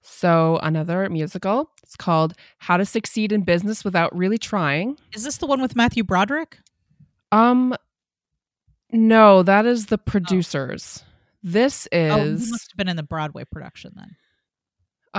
[0.01, 1.71] So another musical.
[1.83, 4.97] It's called How to Succeed in Business Without Really Trying.
[5.13, 6.57] Is this the one with Matthew Broderick?
[7.31, 7.75] Um,
[8.91, 10.03] no, that is the oh.
[10.05, 11.03] producers.
[11.03, 11.05] Oh.
[11.43, 12.11] This is.
[12.11, 14.15] Oh, he must have been in the Broadway production then.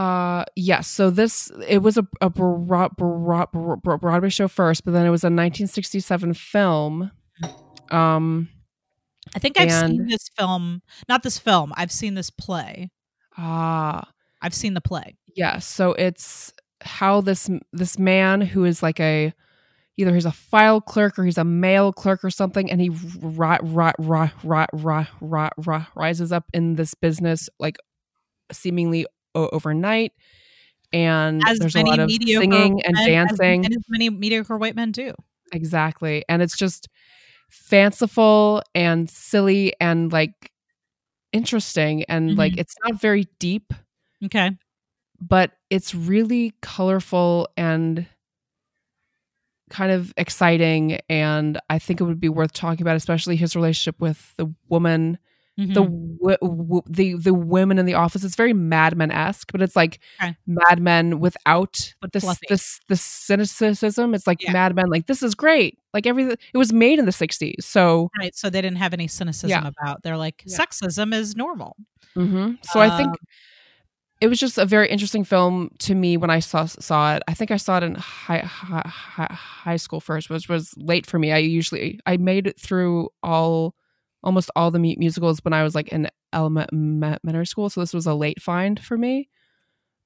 [0.00, 0.88] Uh, yes.
[0.88, 5.26] So this it was a, a broad Broadway show first, but then it was a
[5.26, 7.10] 1967 film.
[7.90, 8.48] Um,
[9.36, 10.80] I think I've and, seen this film.
[11.06, 11.74] Not this film.
[11.76, 12.90] I've seen this play.
[13.36, 14.08] Ah,
[14.40, 15.16] I've seen the play.
[15.26, 15.36] Yes.
[15.36, 19.34] Yeah, so it's how this this man who is like a
[19.98, 23.58] either he's a file clerk or he's a mail clerk or something, and he ri-
[23.60, 24.66] ri- ri- ri-
[25.20, 27.76] ri- ri- rises up in this business like
[28.50, 30.12] seemingly overnight.
[30.92, 34.90] And as there's a lot of singing and dancing, as, as many mediocre white men
[34.90, 35.14] do.
[35.52, 36.88] Exactly, and it's just
[37.50, 40.50] fanciful and silly and like
[41.32, 42.38] interesting and mm-hmm.
[42.38, 43.72] like it's not very deep.
[44.24, 44.50] Okay.
[45.20, 48.06] But it's really colorful and
[49.68, 54.00] kind of exciting and I think it would be worth talking about especially his relationship
[54.00, 55.18] with the woman
[55.60, 55.72] mm-hmm.
[55.72, 59.62] the w- w- the the women in the office it's very Mad Men esque but
[59.62, 60.36] it's like okay.
[60.46, 62.46] Mad Men without but this fluffy.
[62.48, 64.52] this this cynicism it's like yeah.
[64.52, 68.08] Mad Men like this is great like everything it was made in the 60s so
[68.18, 69.68] right so they didn't have any cynicism yeah.
[69.68, 70.58] about they're like yeah.
[70.58, 71.76] sexism is normal
[72.16, 72.54] mm-hmm.
[72.62, 73.16] so I think um,
[74.20, 77.22] it was just a very interesting film to me when I saw saw it.
[77.26, 81.18] I think I saw it in high high, high school first, which was late for
[81.18, 81.32] me.
[81.32, 83.74] I usually I made it through all
[84.22, 88.14] almost all the musicals when I was like in elementary school, so this was a
[88.14, 89.28] late find for me.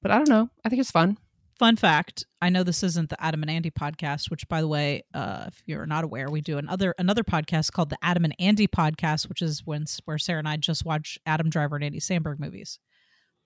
[0.01, 0.49] But I don't know.
[0.63, 1.17] I think it's fun.
[1.57, 5.03] Fun fact: I know this isn't the Adam and Andy podcast, which, by the way,
[5.13, 8.67] uh, if you're not aware, we do another another podcast called the Adam and Andy
[8.67, 12.39] podcast, which is when where Sarah and I just watch Adam Driver and Andy Samberg
[12.39, 12.77] movies.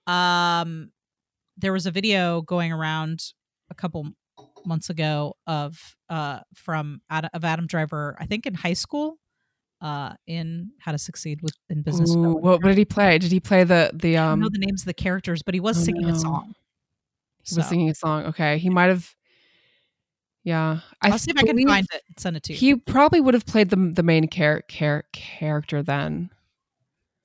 [0.08, 0.90] Um,
[1.56, 3.32] there was a video going around
[3.70, 4.10] a couple
[4.64, 9.19] months ago of uh from Adam, of Adam Driver, I think in high school,
[9.80, 12.14] uh, in How to Succeed with in Business.
[12.14, 13.18] Ooh, what, what, did he play?
[13.18, 14.24] Did he play the the um?
[14.24, 16.14] I don't know the names of the characters, but he was oh, singing no.
[16.14, 16.54] a song.
[17.42, 17.56] He so.
[17.58, 18.26] was singing a song.
[18.26, 19.14] Okay, he might have.
[20.42, 22.02] Yeah, I'll see if I can find it.
[22.08, 22.58] and Send it to you.
[22.58, 26.30] He probably would have played the the main char- char- character then.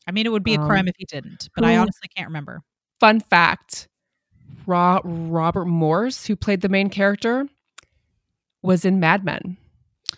[0.08, 2.10] I mean, it would be a um, crime if he didn't, but who, I honestly
[2.16, 2.62] can't remember.
[3.00, 3.88] Fun fact
[4.66, 7.48] Ro- Robert Morse, who played the main character,
[8.62, 9.58] was in Mad Men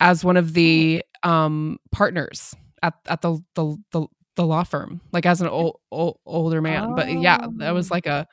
[0.00, 5.26] as one of the um, partners at, at the, the, the, the law firm, like
[5.26, 6.90] as an old, old older man.
[6.90, 6.94] Oh.
[6.94, 8.26] But yeah, that was like a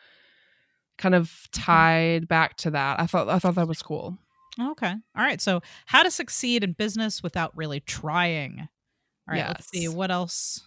[0.97, 2.99] kind of tied back to that.
[2.99, 4.17] I thought I thought that was cool.
[4.59, 4.91] Okay.
[4.91, 5.41] All right.
[5.41, 8.59] So how to succeed in business without really trying.
[8.59, 8.67] All
[9.33, 9.37] right.
[9.37, 9.49] Yes.
[9.49, 10.61] Let's see what else.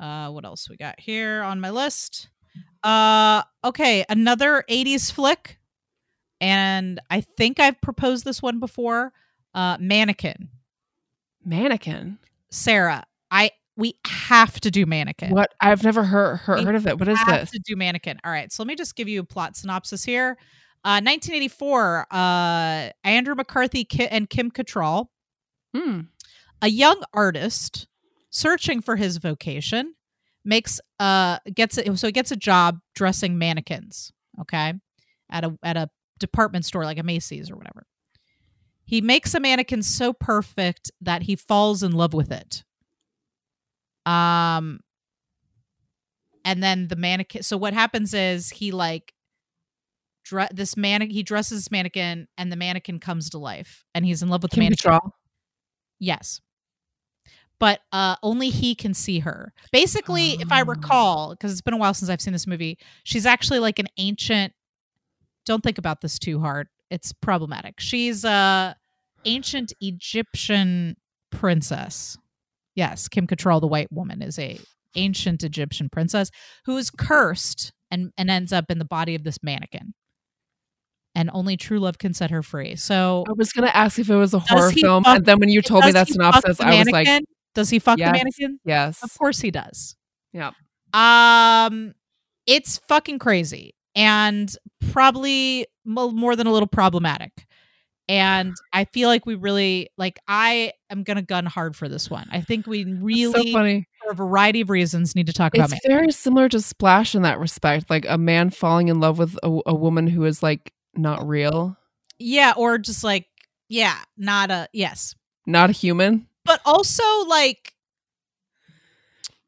[0.00, 2.28] Uh, what else we got here on my list?
[2.84, 5.58] Uh, okay, another 80s flick.
[6.40, 9.12] And I think I've proposed this one before.
[9.54, 10.50] Uh, Mannequin.
[11.48, 12.18] Mannequin.
[12.50, 15.30] Sarah, I we have to do Mannequin.
[15.30, 15.52] What?
[15.60, 16.98] I've never heard heard, heard of it.
[16.98, 17.50] What is this?
[17.50, 18.18] To do Mannequin.
[18.24, 20.36] All right, so let me just give you a plot synopsis here.
[20.84, 22.06] Uh, 1984.
[22.10, 25.06] Uh, Andrew McCarthy and Kim Cattrall,
[25.74, 26.00] hmm.
[26.62, 27.88] a young artist
[28.30, 29.94] searching for his vocation,
[30.44, 34.72] makes uh gets it so he gets a job dressing mannequins okay
[35.30, 37.86] at a at a department store like a macy's or whatever
[38.88, 42.64] he makes a mannequin so perfect that he falls in love with it
[44.06, 44.80] um
[46.44, 49.12] and then the mannequin so what happens is he like
[50.24, 54.22] dre- this man he dresses this mannequin and the mannequin comes to life and he's
[54.22, 54.98] in love with the mannequin
[55.98, 56.40] yes
[57.58, 59.52] but uh, only he can see her.
[59.72, 60.66] Basically, if I oh.
[60.66, 63.88] recall, because it's been a while since I've seen this movie, she's actually like an
[63.96, 64.52] ancient.
[65.44, 66.68] Don't think about this too hard.
[66.90, 67.80] It's problematic.
[67.80, 68.76] She's a
[69.24, 70.96] ancient Egyptian
[71.30, 72.16] princess.
[72.74, 74.58] Yes, Kim Cattrall, the white woman, is a
[74.94, 76.30] ancient Egyptian princess
[76.64, 79.94] who is cursed and and ends up in the body of this mannequin.
[81.14, 82.76] And only true love can set her free.
[82.76, 85.48] So I was gonna ask if it was a horror film, fuck, and then when
[85.48, 87.08] you told me that synopsis, I was like,
[87.54, 88.60] does he fuck yes, the mannequin?
[88.64, 89.02] Yes.
[89.02, 89.96] Of course he does.
[90.32, 90.52] Yeah.
[90.92, 91.94] Um,
[92.46, 94.54] it's fucking crazy and
[94.92, 97.46] probably more than a little problematic.
[98.10, 100.18] And I feel like we really like.
[100.26, 102.26] I am gonna gun hard for this one.
[102.32, 103.86] I think we really, so funny.
[104.02, 105.76] for a variety of reasons, need to talk about it.
[105.76, 107.90] It's very similar to Splash in that respect.
[107.90, 111.76] Like a man falling in love with a, a woman who is like not real,
[112.18, 113.26] Yeah, or just like
[113.68, 115.14] yeah, not a yes,
[115.44, 116.28] not a human.
[116.46, 117.74] but also like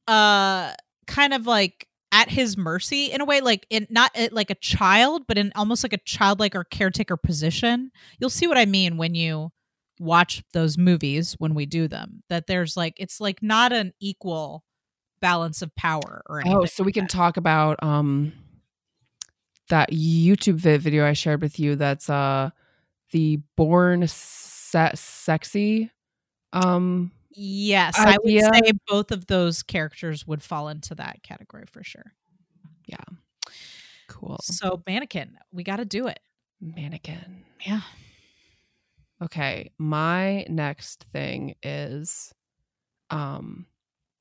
[0.06, 0.72] uh
[1.06, 4.54] kind of like at his mercy in a way like in not uh, like a
[4.56, 8.96] child but in almost like a childlike or caretaker position you'll see what i mean
[8.96, 9.50] when you
[9.98, 14.64] watch those movies when we do them that there's like it's like not an equal
[15.20, 18.32] balance of power or anything Oh, so we can talk about um
[19.70, 21.76] that YouTube video I shared with you.
[21.76, 22.50] That's uh
[23.12, 25.90] the born se- sexy.
[26.52, 31.82] Um, yes i would say both of those characters would fall into that category for
[31.84, 32.12] sure
[32.86, 32.96] Yeah.
[34.08, 36.20] cool so mannequin we got to do it
[36.60, 37.44] mannequin.
[37.66, 37.80] yeah
[39.22, 42.32] Okay, my next thing is,
[43.10, 43.66] um,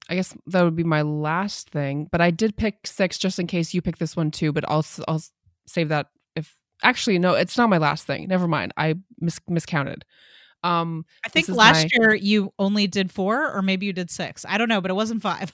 [0.10, 2.10] I guess that would be my last thing.
[2.12, 4.52] But I did pick six just in case you pick this one too.
[4.52, 5.24] But I'll I'll
[5.68, 6.54] save that if
[6.84, 8.28] actually no, it's not my last thing.
[8.28, 10.04] Never mind, I mis- miscounted.
[10.64, 14.46] Um, I think last my- year you only did four, or maybe you did six.
[14.48, 15.52] I don't know, but it wasn't five.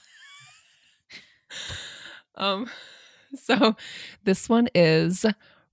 [2.36, 2.68] um,
[3.34, 3.76] so
[4.24, 5.24] this one is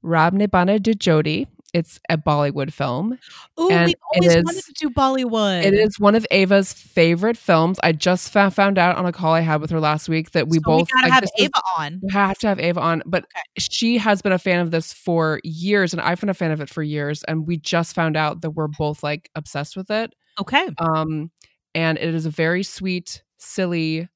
[0.02, 1.48] Rab Ne Bana Di Jodi.
[1.74, 3.18] It's a Bollywood film.
[3.60, 5.64] Ooh, And we've always is- wanted to do Bollywood.
[5.66, 7.80] It is one of Ava's favorite films.
[7.82, 10.58] I just found out on a call I had with her last week that we
[10.58, 12.00] So both we gotta like, have Ava on.
[12.04, 13.42] we have to have Ava on, but Okay.
[13.58, 16.62] she has been a fan of this for years, and I've been a fan of
[16.62, 17.24] it for years.
[17.24, 20.14] And we just found out that we're both like obsessed with it.
[20.40, 20.70] Okay.
[20.78, 21.32] Um,
[21.74, 24.10] and it is a very sweet, silly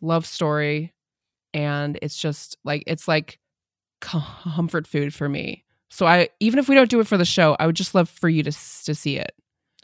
[0.00, 0.94] love story,
[1.52, 3.40] and it's just like it's like
[4.00, 5.64] comfort food for me.
[5.90, 8.08] So I even if we don't do it for the show, I would just love
[8.08, 9.32] for you to to see it.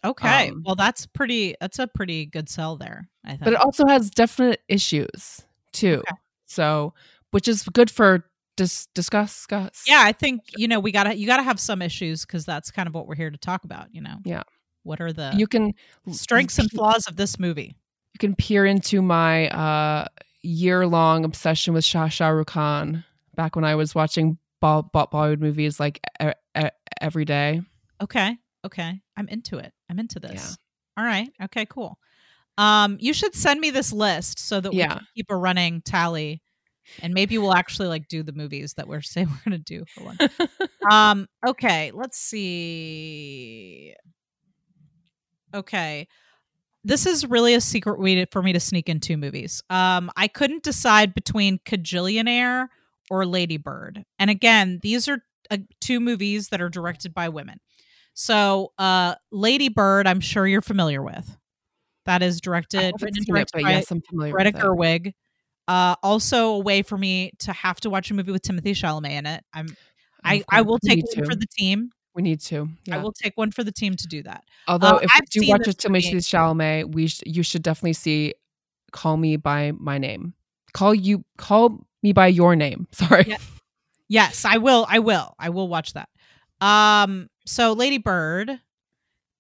[0.05, 0.51] Okay.
[0.51, 1.57] Um, well, that's pretty.
[1.61, 3.09] That's a pretty good sell there.
[3.25, 3.45] I think.
[3.45, 5.43] But it also has definite issues
[5.73, 6.03] too.
[6.09, 6.17] Okay.
[6.47, 6.95] So,
[7.33, 8.25] which is good for
[8.57, 9.35] dis- discuss.
[9.35, 9.83] discuss.
[9.87, 12.87] yeah, I think you know we gotta you gotta have some issues because that's kind
[12.87, 13.93] of what we're here to talk about.
[13.93, 14.19] You know.
[14.25, 14.45] Yeah.
[14.85, 15.75] What are the you can
[16.13, 17.75] strengths and flaws of this movie?
[18.17, 20.07] you can peer into my uh,
[20.41, 23.05] year long obsession with Shah Shah Rukh Khan
[23.35, 26.69] back when I was watching Bollywood movies like e- e-
[27.01, 27.63] every day.
[28.03, 28.37] Okay.
[28.65, 29.01] Okay.
[29.17, 29.73] I'm into it.
[29.89, 30.57] I'm into this.
[30.97, 31.03] Yeah.
[31.03, 31.29] All right.
[31.43, 31.99] Okay, cool.
[32.59, 34.95] Um, you should send me this list so that we Yeah.
[34.95, 36.43] can keep a running tally.
[37.03, 40.05] And maybe we'll actually like do the movies that we're saying we're gonna do for
[40.05, 40.19] one.
[40.91, 43.95] um, okay, let's see.
[45.55, 46.07] Okay.
[46.85, 49.63] This is really a secret way to, for me to sneak in two movies.
[49.71, 52.69] Um, I couldn't decide between Kajillionaire
[53.11, 54.05] or Lady Bird.
[54.19, 55.19] And again, these are
[55.51, 57.59] uh, two movies that are directed by women.
[58.15, 61.37] So, uh, Lady Bird, I'm sure you're familiar with.
[62.07, 64.63] That is directed, haven't written and seen it, directed by yes, I'm familiar Greta with
[64.63, 64.67] it.
[64.67, 65.13] Gerwig.
[65.69, 69.11] Uh, also, a way for me to have to watch a movie with Timothée Chalamet
[69.11, 69.45] in it.
[69.53, 69.67] I'm,
[70.25, 71.91] I, I will take one for the team.
[72.15, 72.69] We need to.
[72.91, 74.45] I will take one for the team to do that.
[74.67, 76.15] Although uh, if I've you do watch it Timothée.
[76.15, 78.35] Chalamet, we sh- you should definitely see
[78.93, 80.33] "Call Me by My Name."
[80.73, 82.87] Call you call me by your name.
[82.93, 83.25] Sorry.
[83.27, 83.37] Yeah.
[84.09, 84.87] Yes, I will.
[84.89, 85.35] I will.
[85.39, 86.09] I will watch that.
[86.61, 88.59] Um, so Lady Bird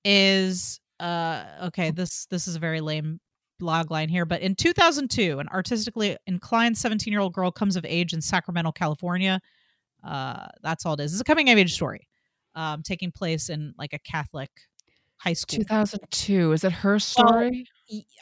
[0.04, 3.20] is uh okay, this this is a very lame
[3.58, 8.20] blog line here, but in 2002, an artistically inclined 17-year-old girl comes of age in
[8.20, 9.40] Sacramento, California.
[10.04, 11.12] Uh that's all it is.
[11.12, 12.06] It's a coming of age story.
[12.54, 14.50] Um taking place in like a Catholic
[15.18, 15.58] high school.
[15.58, 16.52] 2002.
[16.52, 17.66] Is it her story?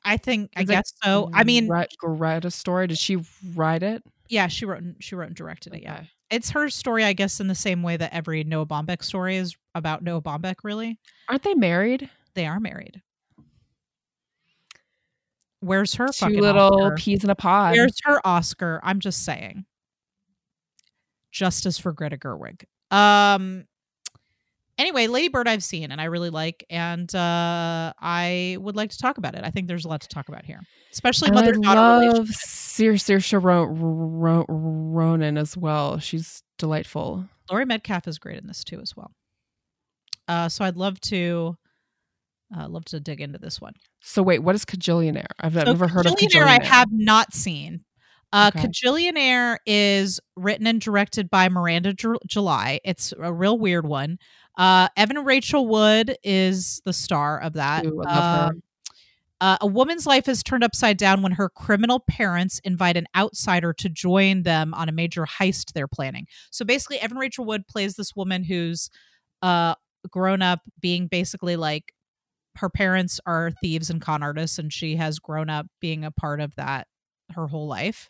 [0.05, 1.30] I think I Is it guess so.
[1.32, 2.87] I mean, Gre- Greta's story.
[2.87, 3.18] Did she
[3.55, 4.03] write it?
[4.29, 5.83] Yeah, she wrote and she wrote and directed it.
[5.83, 6.05] Yeah.
[6.31, 9.55] It's her story, I guess, in the same way that every Noah Baumbach story is
[9.75, 10.99] about Noah Baumbach, really.
[11.29, 12.09] Aren't they married?
[12.35, 13.03] They are married.
[15.61, 16.97] Where's her Two fucking little Oscar?
[16.97, 17.75] peas in a pod.
[17.77, 18.81] Where's her Oscar?
[18.83, 19.64] I'm just saying.
[21.31, 22.64] Justice for Greta Gerwig.
[22.91, 23.64] Um.
[24.77, 28.99] Anyway, Lady Bird I've seen and I really like, and uh, I would like to
[28.99, 29.43] talk about it.
[29.45, 30.61] I think there's a lot to talk about here,
[30.93, 32.37] especially mother daughter love relationship.
[32.37, 35.99] Sir Saoirse Ro- Ro- Ronan as well.
[36.01, 37.25] She's delightful.
[37.51, 39.12] Laurie Metcalf is great in this too, as well.
[40.27, 41.57] Uh, so I'd love to,
[42.57, 43.75] uh, love to dig into this one.
[44.03, 45.27] So wait, what is Kajillionaire?
[45.39, 47.85] I've, So never heard of Kajillionaire I have not seen.
[48.33, 48.66] Uh, Okay.
[48.66, 52.81] Kajillionaire is written and directed by Miranda Ju- July.
[52.85, 54.18] It's a real weird one.
[54.57, 57.86] Uh, Evan Rachel Wood is the star of that.
[57.86, 58.02] Ooh.
[58.05, 58.62] Um,
[59.40, 63.74] Uh, a woman's life is turned upside down when her criminal parents invite an outsider
[63.74, 66.26] to join them on a major heist they're planning.
[66.50, 68.88] So basically, Evan Rachel Wood plays this woman who's
[69.42, 69.74] uh,
[70.09, 71.92] grown up being basically like
[72.57, 76.40] her parents are thieves and con artists, and she has grown up being a part
[76.40, 76.86] of that
[77.34, 78.09] her whole life.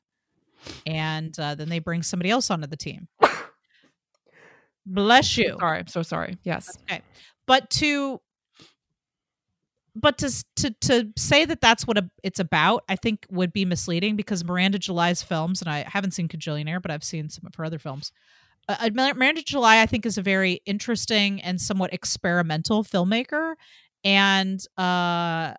[0.86, 3.08] And uh, then they bring somebody else onto the team.
[4.86, 5.56] Bless you.
[5.58, 6.36] Sorry, I'm so sorry.
[6.44, 6.76] Yes.
[6.90, 7.02] Okay.
[7.46, 8.20] But to
[9.94, 13.64] but to to to say that that's what a, it's about, I think would be
[13.64, 17.54] misleading because Miranda July's films, and I haven't seen Kajillionaire, but I've seen some of
[17.54, 18.12] her other films.
[18.68, 23.54] Uh, uh Miranda July, I think, is a very interesting and somewhat experimental filmmaker,
[24.02, 25.54] and uh,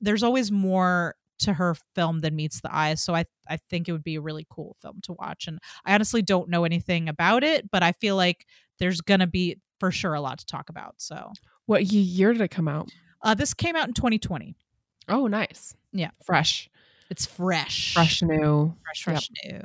[0.00, 2.94] there's always more to her film than meets the eye.
[2.94, 5.46] So I I think it would be a really cool film to watch.
[5.46, 8.46] And I honestly don't know anything about it, but I feel like
[8.78, 10.94] there's gonna be for sure a lot to talk about.
[10.98, 11.32] So
[11.66, 12.90] what year did it come out?
[13.22, 14.56] Uh, this came out in 2020.
[15.08, 15.74] Oh, nice.
[15.92, 16.68] Yeah, fresh.
[17.10, 19.64] It's fresh, fresh new, fresh, fresh yep.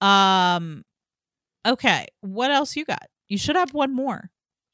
[0.00, 0.06] new.
[0.06, 0.84] Um,
[1.66, 2.06] okay.
[2.20, 3.06] What else you got?
[3.28, 4.30] You should have one more.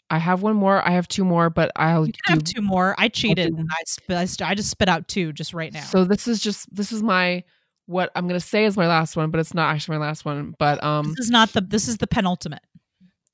[0.09, 0.87] I have one more.
[0.87, 2.95] I have two more, but I'll you can do, have two more.
[2.99, 5.83] I cheated and I, sp- I just spit out two just right now.
[5.83, 7.43] So this is just this is my
[7.87, 10.55] what I'm gonna say is my last one, but it's not actually my last one.
[10.59, 12.63] But um, this is not the this is the penultimate.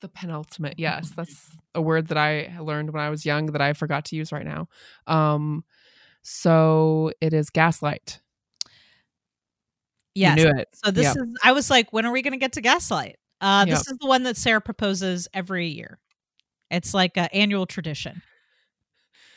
[0.01, 3.73] The penultimate, yes, that's a word that I learned when I was young that I
[3.73, 4.67] forgot to use right now.
[5.07, 5.63] Um,
[6.23, 8.19] so it is gaslight.
[10.15, 10.37] Yes.
[10.37, 10.69] You knew it.
[10.73, 11.15] So this yep.
[11.17, 11.37] is.
[11.43, 13.17] I was like, when are we going to get to gaslight?
[13.41, 13.93] Uh, this yep.
[13.93, 15.99] is the one that Sarah proposes every year.
[16.73, 18.23] It's like an annual tradition.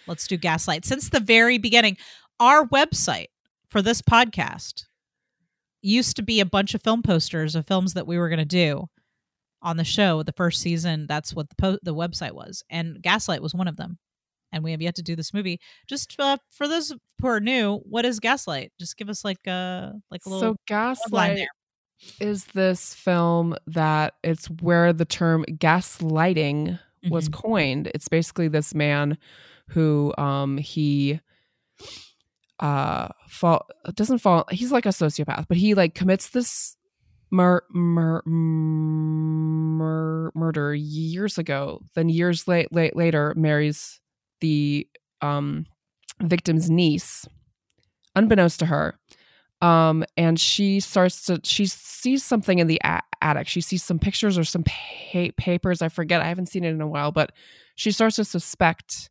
[0.06, 0.84] Let's do gaslight.
[0.84, 1.98] Since the very beginning,
[2.40, 3.26] our website
[3.68, 4.84] for this podcast
[5.82, 8.44] used to be a bunch of film posters of films that we were going to
[8.44, 8.88] do
[9.60, 10.22] on the show.
[10.22, 13.76] The first season that's what the po- the website was and gaslight was one of
[13.76, 13.98] them.
[14.52, 15.60] And we have yet to do this movie.
[15.86, 18.72] Just uh, for those who are new what is gaslight?
[18.80, 21.46] Just give us like a uh, like a little so gaslight
[22.20, 27.14] is this film that it's where the term gaslighting mm-hmm.
[27.14, 29.16] was coined it's basically this man
[29.68, 31.20] who um he
[32.60, 36.76] uh fall doesn't fall he's like a sociopath but he like commits this
[37.30, 41.80] mur- mur- mur- murder years ago.
[41.94, 44.00] Then years late, late later, marries
[44.40, 44.86] the
[45.20, 45.66] um,
[46.20, 47.26] victim's niece,
[48.14, 48.98] unbeknownst to her.
[49.62, 53.48] Um, and she starts to she sees something in the a- attic.
[53.48, 55.82] She sees some pictures or some pa- papers.
[55.82, 56.20] I forget.
[56.20, 57.32] I haven't seen it in a while, but
[57.74, 59.10] she starts to suspect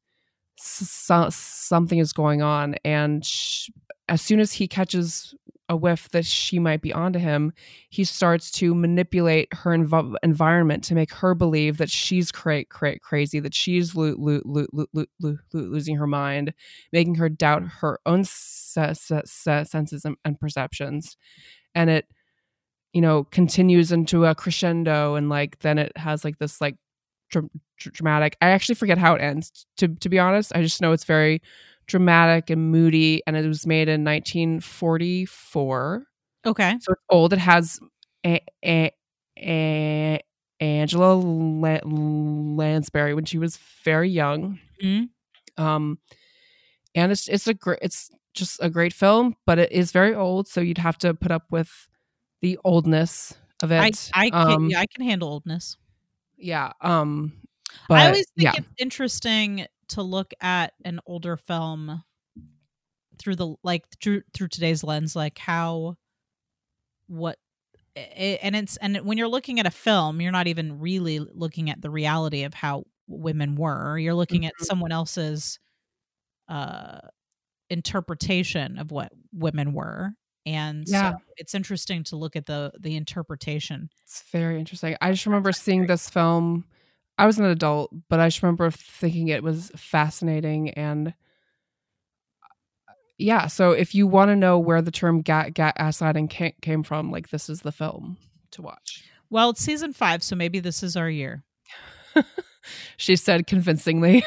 [0.58, 2.76] so- something is going on.
[2.86, 3.74] And she,
[4.08, 5.34] as soon as he catches
[5.68, 7.52] a whiff that she might be onto him,
[7.90, 13.00] he starts to manipulate her env- environment to make her believe that she's cra- cra-
[13.00, 16.54] crazy, that she's lo- lo- lo- losing her mind,
[16.94, 21.18] making her doubt her own se- se- se- senses and, and perceptions.
[21.74, 22.06] And it,
[22.96, 26.78] you know, continues into a crescendo, and like then it has like this like
[27.30, 28.38] dr- dramatic.
[28.42, 29.66] I actually forget how it ends.
[29.78, 31.42] To to be honest, I just know it's very
[31.88, 36.06] dramatic and moody, and it was made in 1944.
[36.46, 37.34] Okay, so it's old.
[37.34, 37.82] It has
[38.26, 38.92] a, a,
[39.40, 40.22] a
[40.62, 44.58] Angela Lansbury when she was very young.
[44.82, 45.62] Mm-hmm.
[45.62, 46.00] Um,
[46.96, 50.48] and it's it's a great it's just a great film, but it is very old,
[50.48, 51.90] so you'd have to put up with
[52.42, 53.80] the oldness of it.
[53.80, 55.78] I I can, um, yeah, I can handle oldness.
[56.38, 56.74] Yeah.
[56.82, 57.34] Um.
[57.90, 58.54] But, I always think yeah.
[58.58, 62.04] it's interesting to look at an older film
[63.18, 65.96] through the like through through today's lens like how
[67.08, 67.38] what
[67.96, 71.70] it, and it's and when you're looking at a film you're not even really looking
[71.70, 74.62] at the reality of how women were you're looking mm-hmm.
[74.62, 75.60] at someone else's
[76.50, 77.00] uh
[77.70, 80.12] interpretation of what women were
[80.46, 81.12] and yeah.
[81.12, 85.52] so it's interesting to look at the the interpretation it's very interesting i just remember
[85.52, 86.64] seeing this film
[87.18, 91.14] I was an adult, but I just remember thinking it was fascinating and
[93.18, 93.48] yeah.
[93.48, 97.12] So if you want to know where the term "gat gat gaslighting" came, came from,
[97.12, 98.18] like this is the film
[98.52, 99.06] to watch.
[99.30, 101.44] Well, it's season five, so maybe this is our year.
[102.98, 104.26] she said convincingly.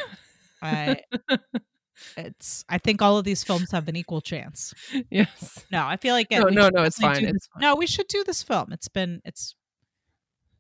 [0.63, 1.03] I,
[2.17, 2.65] it's.
[2.69, 4.75] I think all of these films have an equal chance.
[5.11, 5.65] Yes.
[5.71, 6.83] No, I feel like no, no, no.
[6.83, 7.25] It's fine.
[7.25, 7.61] It's fine.
[7.61, 8.73] No, we should do this film.
[8.73, 9.21] It's been.
[9.25, 9.55] It's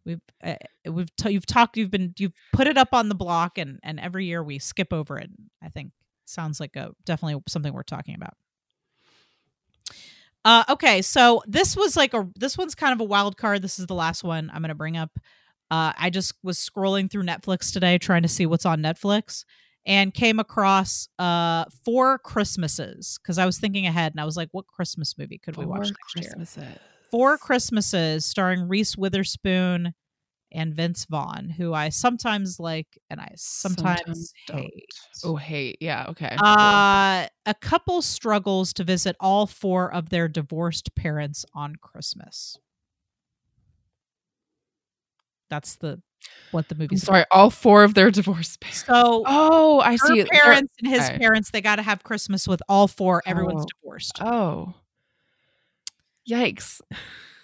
[0.08, 0.54] We've uh,
[0.90, 4.00] we've t- you've talked you've been you've put it up on the block and and
[4.00, 5.28] every year we skip over it.
[5.62, 5.92] I think
[6.24, 8.34] sounds like a definitely something we're talking about.
[10.46, 13.60] Uh, okay, so this was like a this one's kind of a wild card.
[13.60, 15.10] This is the last one I'm going to bring up.
[15.70, 19.44] Uh, I just was scrolling through Netflix today trying to see what's on Netflix,
[19.86, 24.48] and came across uh four Christmases because I was thinking ahead and I was like,
[24.52, 26.34] what Christmas movie could we watch next year?
[26.34, 26.78] Christmases.
[27.10, 29.94] Four Christmases starring Reese Witherspoon
[30.52, 34.58] and Vince Vaughn, who I sometimes like and I sometimes, Sometimes don't.
[34.60, 34.94] hate.
[35.24, 35.78] Oh, hate.
[35.80, 36.06] Yeah.
[36.08, 36.36] Okay.
[36.38, 42.58] Uh, a couple struggles to visit all four of their divorced parents on Christmas.
[45.50, 46.00] That's the
[46.50, 47.24] what the I'm movie's sorry.
[47.30, 48.84] All four of their divorced parents.
[48.86, 50.14] So Oh, I her see.
[50.22, 51.18] They're- parents and his okay.
[51.18, 53.22] parents, they got to have Christmas with all four.
[53.26, 53.66] Everyone's Oh.
[53.82, 54.18] divorced.
[54.20, 54.74] Oh.
[56.28, 56.80] Yikes.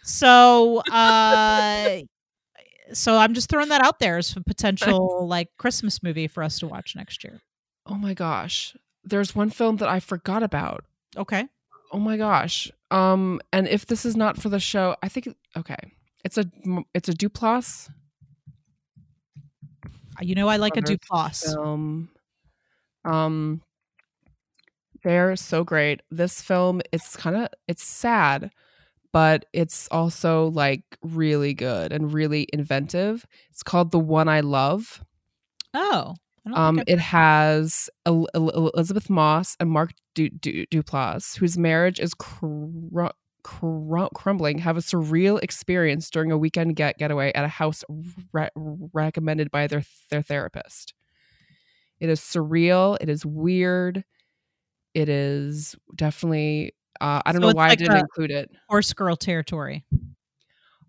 [0.03, 2.01] So, uh,
[2.93, 6.59] so I'm just throwing that out there as a potential like Christmas movie for us
[6.59, 7.41] to watch next year.
[7.87, 8.77] Oh my gosh.
[9.05, 10.85] There's one film that I forgot about.
[11.17, 11.47] Okay.
[11.93, 12.71] Oh my gosh.
[12.91, 15.77] Um, and if this is not for the show, I think okay.
[16.25, 16.45] It's a
[16.95, 17.91] it's a Duplass
[20.21, 21.45] You know, I like a Duplass.
[21.45, 22.09] film.
[23.05, 23.61] Um,
[25.03, 26.01] they're so great.
[26.11, 28.51] This film, it's kind of it's sad,
[29.13, 33.27] but it's also like really good and really inventive.
[33.51, 35.05] It's called The One I Love.
[35.75, 36.15] Oh,
[36.47, 42.01] I Um, it has El- El- Elisabeth Moss and Mark du- du- Duplass, whose marriage
[42.01, 43.09] is cr-
[43.45, 47.85] cr- crumbling, have a surreal experience during a weekend get getaway at a house
[48.33, 50.95] re- recommended by their their therapist.
[52.01, 52.97] It is surreal.
[53.01, 54.05] It is weird.
[54.95, 56.75] It is definitely.
[57.01, 58.51] Uh, I don't So know why like I didn't include it.
[58.69, 59.85] horse girl territory.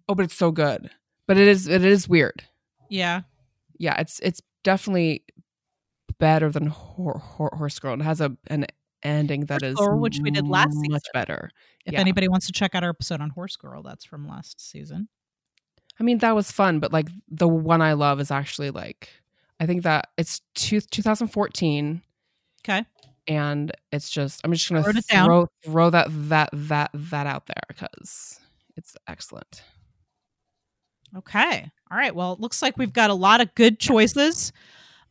[0.08, 0.90] Oh, but it's so good.
[1.28, 2.44] But it is it is weird.
[2.90, 3.22] Yeah.
[3.78, 5.24] yeah, it's it's definitely
[6.20, 7.94] better than Hor- Hor- Horse Girl.
[7.96, 8.68] It has a an
[9.06, 11.12] ending that Horse is Girl, which we did last much season.
[11.14, 11.50] better.
[11.86, 12.00] If Yeah.
[12.00, 15.08] anybody wants to check out our episode on Horse Girl, that's from last season.
[16.00, 19.10] I mean, that was fun, but like the one I love is actually like
[19.60, 22.02] I think that it's two, 2014
[22.68, 22.84] Okay.
[23.28, 28.40] and it's just I'm just gonna throw throw that that that that out there because
[28.76, 29.62] it's excellent.
[31.16, 31.72] Okay.
[31.92, 32.14] All right.
[32.14, 34.52] Well, it looks like we've got a lot of good choices.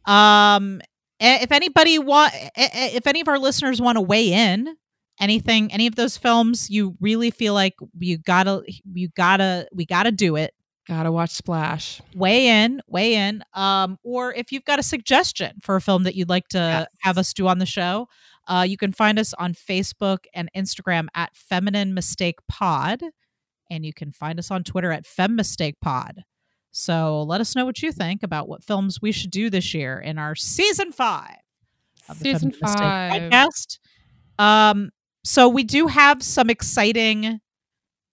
[0.06, 0.82] Um,
[1.24, 4.74] if anybody want, if any of our listeners want to weigh in,
[5.20, 8.62] anything, any of those films, you really feel like you gotta,
[8.92, 10.54] you gotta, we gotta do it.
[10.86, 12.02] Gotta watch Splash.
[12.14, 13.42] Weigh in, weigh in.
[13.54, 16.86] Um, or if you've got a suggestion for a film that you'd like to Yes.
[17.00, 18.06] have us do on the show,
[18.48, 23.00] uh, you can find us on Facebook and Instagram at Feminine Mistake Pod,
[23.70, 26.24] and you can find us on Twitter at Fem Mistake Pod.
[26.76, 29.98] So let us know what you think about what films we should do this year
[29.98, 31.36] in our season five
[32.08, 33.30] of the Season five.
[33.32, 33.78] podcast.
[34.38, 34.90] Um,
[35.22, 37.40] so we do have some exciting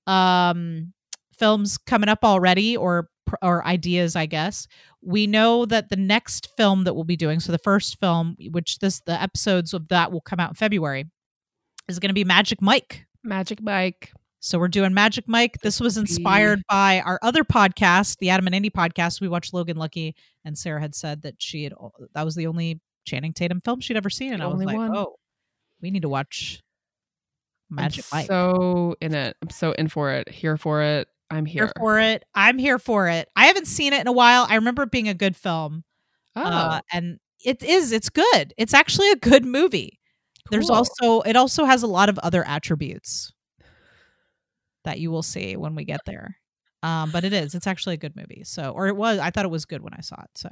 [0.07, 0.93] um
[1.37, 3.07] films coming up already or
[3.43, 4.67] or ideas i guess
[5.03, 8.79] we know that the next film that we'll be doing so the first film which
[8.79, 11.05] this the episodes of that will come out in february
[11.87, 14.11] is going to be magic mike Magic Mike.
[14.43, 18.55] So we're doing magic mike this was inspired by our other podcast the adam and
[18.55, 21.73] andy podcast we watched logan lucky and sarah had said that she had
[22.15, 24.65] that was the only channing tatum film she'd ever seen and The i was only
[24.65, 24.95] like one.
[24.97, 25.15] oh
[25.79, 26.59] we need to watch
[27.69, 29.37] magic I'm mike so in it.
[29.41, 30.27] I'm so in for it.
[30.29, 31.07] Here for it.
[31.29, 31.65] I'm here.
[31.65, 32.23] here for it.
[32.35, 33.29] I'm here for it.
[33.35, 34.45] I haven't seen it in a while.
[34.49, 35.83] I remember it being a good film.
[36.35, 37.91] oh, Uh, and it is.
[37.93, 38.53] It's good.
[38.57, 39.99] It's actually a good movie.
[40.49, 43.31] There's also it also has a lot of other attributes
[44.83, 46.37] that you will see when we get there.
[46.83, 47.53] Um, but it is.
[47.53, 48.43] It's actually a good movie.
[48.43, 49.19] So, or it was.
[49.19, 50.29] I thought it was good when I saw it.
[50.35, 50.49] So,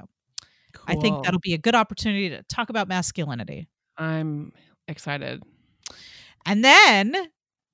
[0.88, 3.68] I think that'll be a good opportunity to talk about masculinity.
[3.98, 4.52] I'm
[4.88, 5.42] excited.
[6.46, 7.16] And then,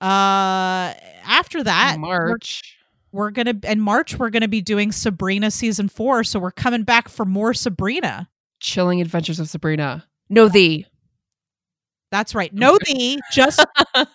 [0.02, 0.94] uh,
[1.26, 2.78] after that, we're- March.
[3.12, 7.10] we're gonna in March we're gonna be doing Sabrina season four, so we're coming back
[7.10, 8.30] for more Sabrina.
[8.62, 10.06] Chilling Adventures of Sabrina.
[10.30, 10.86] No, thee.
[12.12, 12.54] That's right.
[12.54, 13.64] No thee just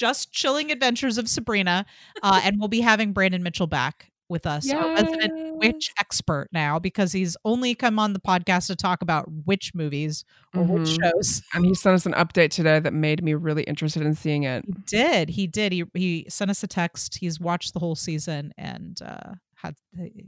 [0.00, 1.84] just chilling adventures of Sabrina.
[2.22, 6.78] Uh, and we'll be having Brandon Mitchell back with us, our resident witch expert now,
[6.78, 10.24] because he's only come on the podcast to talk about witch movies
[10.54, 11.02] or witch Mhm.
[11.02, 11.42] shows.
[11.52, 14.64] And he sent us an update today that made me really interested in seeing it.
[14.64, 15.28] He did.
[15.30, 15.72] He did.
[15.72, 17.18] He he sent us a text.
[17.18, 19.74] He's watched the whole season and uh had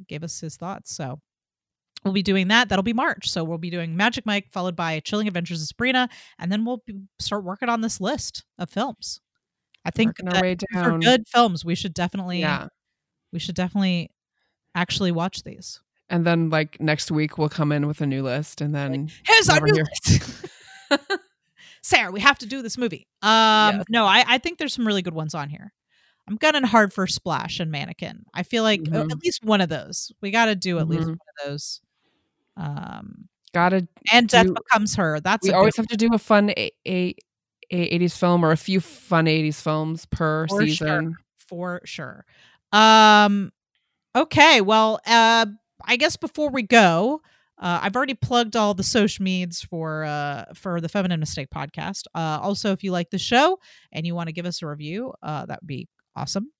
[0.09, 0.93] gave us his thoughts.
[0.95, 1.21] So
[2.05, 2.69] we'll be doing that.
[2.69, 3.31] That'll be March.
[3.31, 6.09] So we'll be doing Magic Mike followed by Chilling Adventures of Sabrina,
[6.41, 9.21] and then we'll be, start working on this list of films.
[9.85, 11.65] I think our way these are good films.
[11.65, 12.69] We should definitely Yeah.
[13.33, 14.11] we should definitely
[14.75, 15.81] actually watch these.
[16.09, 19.49] And then like next week we'll come in with a new list and then Here's
[19.49, 20.47] our new hear- list.
[21.83, 23.07] Sarah, we have to do this movie.
[23.23, 23.85] Um, Yes.
[23.89, 25.73] no, I, I think there's some really good ones on here.
[26.29, 28.25] I'm gunning hard for Splash and Mannequin.
[28.33, 29.11] I feel like uh, Mhm.
[29.11, 30.13] at least one of those.
[30.21, 31.09] We got to do at least Mhm.
[31.09, 31.81] one of those.
[32.57, 35.19] Um, Gotta and death becomes her.
[35.21, 37.15] That's we always have to do a fun a, a
[37.73, 40.67] 80s film or a few fun 80s films per For sure.
[40.67, 41.17] season.
[41.37, 42.25] for sure.
[42.73, 43.53] Um,
[44.17, 45.47] okay, well, uh,
[45.85, 47.21] I guess before we go,
[47.59, 52.05] uh, I've already plugged all the social medias for uh, for the Feminine Mistake podcast.
[52.15, 53.59] Uh, also, if you like the show
[53.93, 56.51] and you want to give us a review, uh, that would be awesome.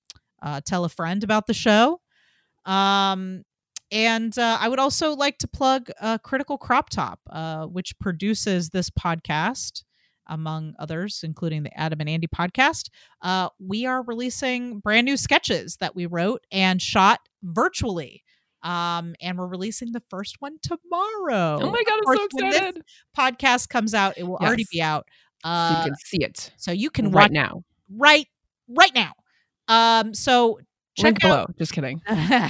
[0.41, 1.99] Uh, tell a friend about the show.
[2.65, 3.43] Um,
[3.91, 8.69] and uh, I would also like to plug uh, Critical Crop Top, uh, which produces
[8.69, 9.83] this podcast,
[10.27, 12.89] among others, including the Adam and Andy podcast
[13.21, 18.23] uh, we are releasing brand new sketches that we wrote and shot virtually.
[18.63, 21.59] Um, and we're releasing the first one tomorrow.
[21.61, 22.83] Oh my god, I'm so when this excited.
[23.17, 25.05] Podcast comes out; it will already be out.
[25.43, 27.63] so Uh, you can see it so you can right watch now.
[27.89, 28.27] right
[28.69, 29.11] right now.
[29.67, 30.59] Um, so
[30.99, 31.55] Link check out below.
[31.57, 32.01] Just kidding.
[32.07, 32.49] uh,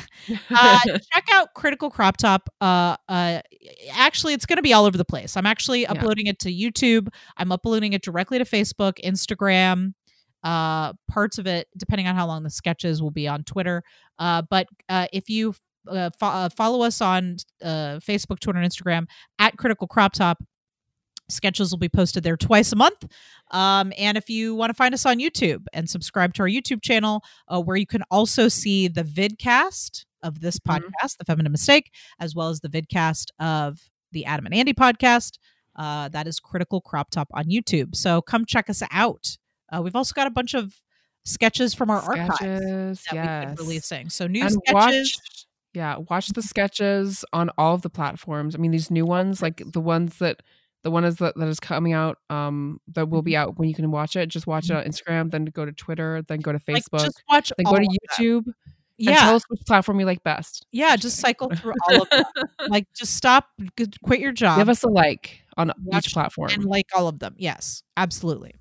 [0.52, 2.50] check out Critical Crop Top.
[2.60, 3.42] Uh, uh,
[3.94, 5.38] actually, it's going to be all over the place.
[5.38, 7.08] I'm actually uploading it to YouTube.
[7.38, 9.94] I'm uploading it directly to Facebook, Instagram.
[10.44, 13.82] Uh, parts of it, depending on how long the sketches, will be on Twitter.
[14.20, 15.56] Uh, but uh, if you
[15.88, 19.08] uh, fo- uh, follow us on uh, Facebook, Twitter, and Instagram
[19.40, 20.44] at Critical Crop Top.
[21.30, 23.06] Sketches will be posted there twice a month.
[23.52, 26.82] Um, and if you want to find us on YouTube and subscribe to our YouTube
[26.82, 30.80] channel, uh, where you can also see the vidcast of this Mhm.
[30.82, 33.80] podcast, The Feminine Mistake, as well as the vidcast of
[34.12, 35.38] the Adam and Andy podcast.
[35.76, 37.96] Uh, that is Critical Crop Top on YouTube.
[37.96, 39.38] So come check us out.
[39.72, 40.74] Uh, we've also got a bunch of
[41.26, 44.10] sketches from our archives sketches, that we've been releasing.
[44.10, 44.74] So new and sketches.
[44.74, 49.42] watch yeah watch the sketches on all of the platforms i mean these new ones
[49.42, 50.44] like the ones that
[50.84, 53.26] the one is that, that is coming out um that will Mm-hmm.
[53.26, 55.72] be out when you can watch it just watch it on instagram then go to
[55.72, 57.88] twitter then go to like, facebook just watch then go to
[58.20, 58.44] youtube
[58.98, 60.96] Yeah, tell us which platform you like best yeah.
[60.96, 62.24] Just cycle through all of them.
[62.70, 63.48] like, just stop,
[64.04, 67.20] quit your job, give us a like on watch each platform and like all of
[67.20, 67.34] them.
[67.38, 68.54] Yes, absolutely.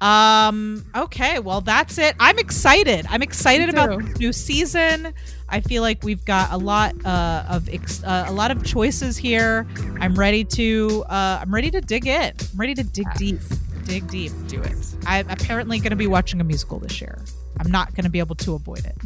[0.00, 0.84] Um.
[0.94, 1.38] Okay.
[1.38, 2.14] Well, that's it.
[2.20, 3.06] I'm excited.
[3.08, 5.14] I'm excited about this new season.
[5.48, 9.16] I feel like we've got a lot uh, of ex- uh, a lot of choices
[9.16, 9.66] here.
[10.00, 11.04] I'm ready to.
[11.08, 12.32] Uh, I'm ready to dig in.
[12.52, 13.40] I'm ready to dig deep.
[13.84, 14.32] Dig deep.
[14.48, 14.74] do it
[15.06, 17.22] I'm apparently going to be watching a musical this year.
[17.60, 18.96] I'm not going to be able to avoid it.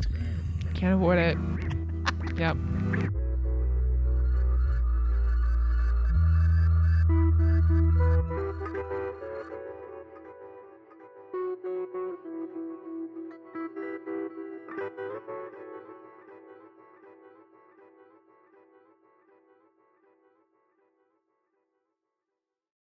[0.75, 1.37] can't avoid it
[2.37, 2.57] yep